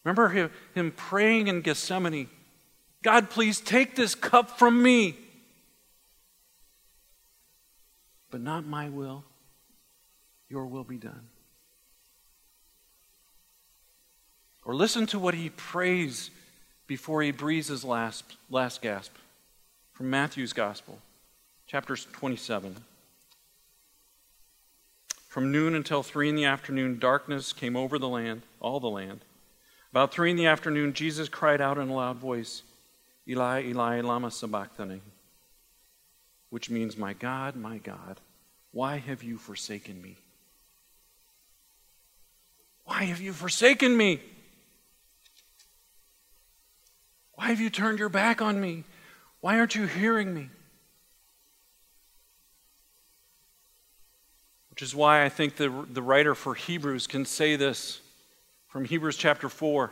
Remember 0.03 0.49
him, 0.73 0.91
praying 0.97 1.47
in 1.47 1.61
Gethsemane 1.61 2.27
God, 3.03 3.29
please 3.29 3.61
take 3.61 3.95
this 3.95 4.15
cup 4.15 4.57
from 4.57 4.81
me. 4.81 5.15
But 8.31 8.41
not 8.41 8.65
my 8.65 8.89
will, 8.89 9.23
your 10.49 10.65
will 10.65 10.83
be 10.83 10.97
done. 10.97 11.27
Or 14.63 14.75
listen 14.75 15.05
to 15.07 15.19
what 15.19 15.33
he 15.33 15.49
prays 15.49 16.29
before 16.85 17.21
he 17.23 17.31
breathes 17.31 17.69
his 17.69 17.83
last, 17.83 18.23
last 18.49 18.81
gasp 18.81 19.13
from 19.93 20.09
Matthew's 20.09 20.53
Gospel, 20.53 20.99
chapter 21.65 21.95
27. 21.95 22.75
From 25.27 25.51
noon 25.51 25.75
until 25.75 26.03
three 26.03 26.29
in 26.29 26.35
the 26.35 26.45
afternoon, 26.45 26.99
darkness 26.99 27.53
came 27.53 27.75
over 27.75 27.97
the 27.97 28.07
land, 28.07 28.41
all 28.59 28.79
the 28.79 28.89
land. 28.89 29.21
About 29.91 30.11
three 30.11 30.31
in 30.31 30.37
the 30.37 30.47
afternoon, 30.47 30.93
Jesus 30.93 31.29
cried 31.29 31.61
out 31.61 31.77
in 31.77 31.89
a 31.89 31.95
loud 31.95 32.17
voice, 32.17 32.63
Eli, 33.27 33.63
Eli, 33.63 34.01
Lama 34.01 34.29
Sabachthani 34.29 35.01
which 36.49 36.69
means, 36.69 36.97
My 36.97 37.13
God, 37.13 37.55
my 37.55 37.77
God, 37.77 38.19
why 38.71 38.97
have 38.97 39.23
you 39.23 39.37
forsaken 39.37 40.01
me? 40.01 40.17
Why 42.85 43.03
have 43.03 43.21
you 43.21 43.33
forsaken 43.33 43.95
me? 43.95 44.19
Why 47.33 47.47
have 47.47 47.59
you 47.59 47.69
turned 47.69 47.99
your 47.99 48.09
back 48.09 48.41
on 48.41 48.59
me? 48.59 48.83
Why 49.41 49.59
aren't 49.59 49.75
you 49.75 49.85
hearing 49.85 50.33
me? 50.33 50.49
Which 54.69 54.81
is 54.81 54.95
why 54.95 55.23
I 55.23 55.29
think 55.29 55.55
the, 55.55 55.85
the 55.91 56.01
writer 56.01 56.35
for 56.35 56.55
Hebrews 56.55 57.07
can 57.07 57.25
say 57.25 57.55
this 57.55 58.01
from 58.67 58.85
Hebrews 58.85 59.17
chapter 59.17 59.49
4. 59.49 59.91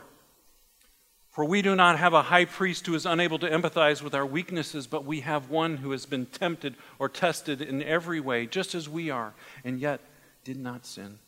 For 1.30 1.44
we 1.44 1.62
do 1.62 1.76
not 1.76 1.98
have 1.98 2.14
a 2.14 2.22
high 2.22 2.46
priest 2.46 2.86
who 2.86 2.94
is 2.94 3.06
unable 3.06 3.38
to 3.38 3.48
empathize 3.48 4.02
with 4.02 4.14
our 4.14 4.26
weaknesses, 4.26 4.86
but 4.86 5.04
we 5.04 5.20
have 5.20 5.50
one 5.50 5.76
who 5.76 5.92
has 5.92 6.04
been 6.04 6.26
tempted 6.26 6.74
or 6.98 7.08
tested 7.08 7.62
in 7.62 7.82
every 7.82 8.18
way, 8.18 8.46
just 8.46 8.74
as 8.74 8.88
we 8.88 9.10
are, 9.10 9.34
and 9.64 9.78
yet 9.78 10.00
did 10.42 10.58
not 10.58 10.84
sin. 10.84 11.18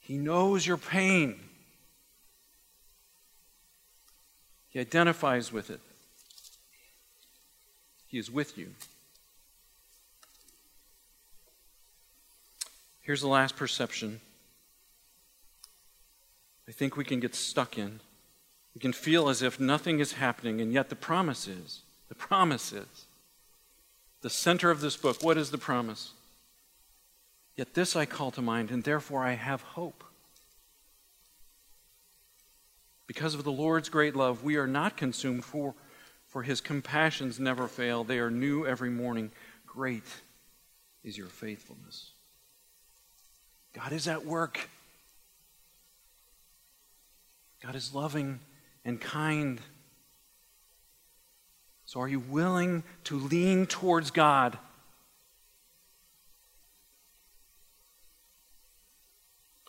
He 0.00 0.18
knows 0.18 0.66
your 0.66 0.78
pain. 0.78 1.38
He 4.68 4.80
identifies 4.80 5.52
with 5.52 5.70
it. 5.70 5.80
He 8.08 8.18
is 8.18 8.30
with 8.30 8.58
you. 8.58 8.74
Here's 13.02 13.20
the 13.20 13.28
last 13.28 13.56
perception 13.56 14.20
Think 16.72 16.96
we 16.96 17.04
can 17.04 17.20
get 17.20 17.34
stuck 17.34 17.78
in. 17.78 18.00
We 18.74 18.80
can 18.80 18.92
feel 18.92 19.28
as 19.28 19.42
if 19.42 19.60
nothing 19.60 20.00
is 20.00 20.14
happening, 20.14 20.60
and 20.60 20.72
yet 20.72 20.88
the 20.88 20.96
promise 20.96 21.46
is 21.46 21.82
the 22.08 22.14
promise 22.14 22.72
is 22.72 23.06
the 24.22 24.30
center 24.30 24.70
of 24.70 24.80
this 24.80 24.96
book. 24.96 25.22
What 25.22 25.36
is 25.38 25.50
the 25.50 25.58
promise? 25.58 26.12
Yet 27.56 27.74
this 27.74 27.94
I 27.94 28.06
call 28.06 28.30
to 28.32 28.42
mind, 28.42 28.70
and 28.70 28.82
therefore 28.82 29.22
I 29.22 29.32
have 29.32 29.62
hope. 29.62 30.02
Because 33.06 33.34
of 33.34 33.44
the 33.44 33.52
Lord's 33.52 33.88
great 33.88 34.16
love, 34.16 34.42
we 34.42 34.56
are 34.56 34.66
not 34.66 34.96
consumed, 34.96 35.44
for, 35.44 35.74
for 36.26 36.42
his 36.42 36.60
compassions 36.60 37.38
never 37.38 37.68
fail. 37.68 38.04
They 38.04 38.18
are 38.18 38.30
new 38.30 38.66
every 38.66 38.90
morning. 38.90 39.30
Great 39.66 40.06
is 41.04 41.18
your 41.18 41.26
faithfulness. 41.26 42.12
God 43.74 43.92
is 43.92 44.08
at 44.08 44.24
work. 44.24 44.68
God 47.62 47.76
is 47.76 47.94
loving 47.94 48.40
and 48.84 49.00
kind. 49.00 49.60
So, 51.86 52.00
are 52.00 52.08
you 52.08 52.18
willing 52.18 52.82
to 53.04 53.16
lean 53.16 53.66
towards 53.66 54.10
God? 54.10 54.58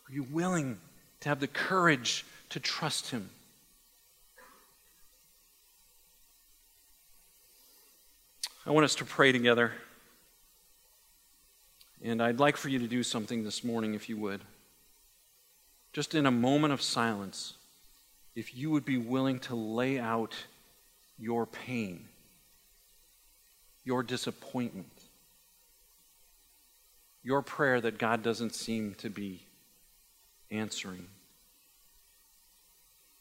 Are 0.08 0.12
you 0.12 0.24
willing 0.24 0.78
to 1.20 1.28
have 1.28 1.38
the 1.38 1.46
courage 1.46 2.24
to 2.50 2.58
trust 2.58 3.10
Him? 3.10 3.30
I 8.66 8.70
want 8.70 8.84
us 8.84 8.96
to 8.96 9.04
pray 9.04 9.30
together. 9.30 9.72
And 12.02 12.20
I'd 12.20 12.40
like 12.40 12.56
for 12.56 12.68
you 12.68 12.78
to 12.80 12.88
do 12.88 13.02
something 13.02 13.44
this 13.44 13.62
morning, 13.62 13.94
if 13.94 14.08
you 14.08 14.16
would. 14.16 14.40
Just 15.92 16.14
in 16.14 16.26
a 16.26 16.30
moment 16.30 16.72
of 16.72 16.82
silence, 16.82 17.54
if 18.34 18.54
you 18.54 18.70
would 18.70 18.84
be 18.84 18.98
willing 18.98 19.38
to 19.40 19.54
lay 19.54 19.98
out 19.98 20.34
your 21.18 21.46
pain, 21.46 22.04
your 23.84 24.02
disappointment, 24.02 24.90
your 27.22 27.42
prayer 27.42 27.80
that 27.80 27.98
God 27.98 28.22
doesn't 28.22 28.54
seem 28.54 28.94
to 28.96 29.08
be 29.08 29.40
answering 30.50 31.06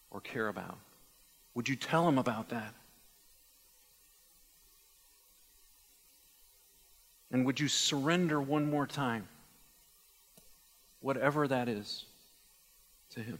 or 0.09 0.19
care 0.19 0.47
about. 0.47 0.77
Would 1.55 1.69
you 1.69 1.75
tell 1.75 2.07
him 2.07 2.17
about 2.17 2.49
that? 2.49 2.73
And 7.31 7.45
would 7.45 7.59
you 7.59 7.67
surrender 7.67 8.39
one 8.39 8.69
more 8.69 8.85
time, 8.85 9.27
whatever 10.99 11.47
that 11.47 11.67
is, 11.67 12.05
to 13.11 13.21
him? 13.21 13.39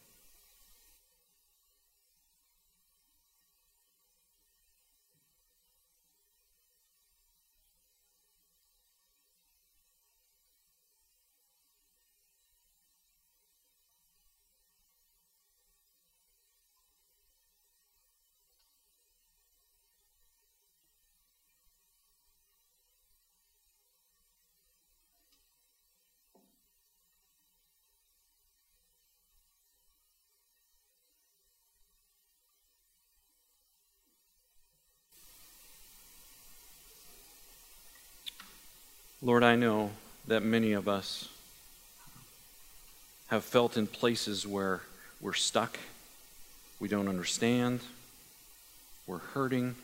Lord, 39.23 39.43
I 39.43 39.55
know 39.55 39.91
that 40.27 40.41
many 40.41 40.73
of 40.73 40.87
us 40.87 41.29
have 43.27 43.43
felt 43.43 43.77
in 43.77 43.85
places 43.85 44.47
where 44.47 44.81
we're 45.21 45.33
stuck, 45.33 45.77
we 46.79 46.87
don't 46.87 47.07
understand, 47.07 47.81
we're 49.05 49.19
hurting. 49.19 49.75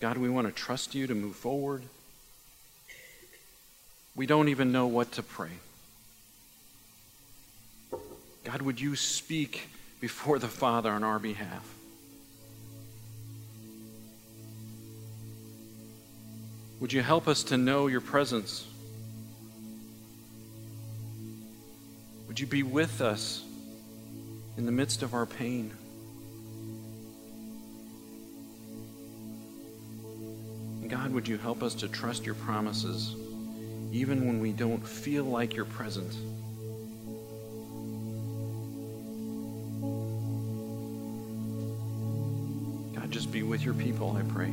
God, 0.00 0.16
we 0.16 0.30
want 0.30 0.46
to 0.46 0.52
trust 0.52 0.94
you 0.94 1.06
to 1.06 1.14
move 1.14 1.36
forward. 1.36 1.82
We 4.16 4.26
don't 4.26 4.48
even 4.48 4.72
know 4.72 4.86
what 4.86 5.12
to 5.12 5.22
pray. 5.22 5.50
God, 8.44 8.62
would 8.62 8.80
you 8.80 8.96
speak 8.96 9.68
before 10.00 10.38
the 10.38 10.48
Father 10.48 10.90
on 10.90 11.04
our 11.04 11.18
behalf? 11.18 11.62
Would 16.82 16.92
you 16.92 17.00
help 17.00 17.28
us 17.28 17.44
to 17.44 17.56
know 17.56 17.86
your 17.86 18.00
presence? 18.00 18.66
Would 22.26 22.40
you 22.40 22.46
be 22.48 22.64
with 22.64 23.00
us 23.00 23.44
in 24.56 24.66
the 24.66 24.72
midst 24.72 25.04
of 25.04 25.14
our 25.14 25.24
pain? 25.24 25.70
God, 30.88 31.14
would 31.14 31.28
you 31.28 31.38
help 31.38 31.62
us 31.62 31.76
to 31.76 31.88
trust 31.88 32.26
your 32.26 32.34
promises 32.34 33.14
even 33.92 34.26
when 34.26 34.40
we 34.40 34.50
don't 34.50 34.84
feel 34.84 35.22
like 35.22 35.54
you're 35.54 35.64
present? 35.64 36.12
God, 42.96 43.08
just 43.12 43.30
be 43.30 43.44
with 43.44 43.64
your 43.64 43.74
people, 43.74 44.16
I 44.16 44.22
pray 44.22 44.52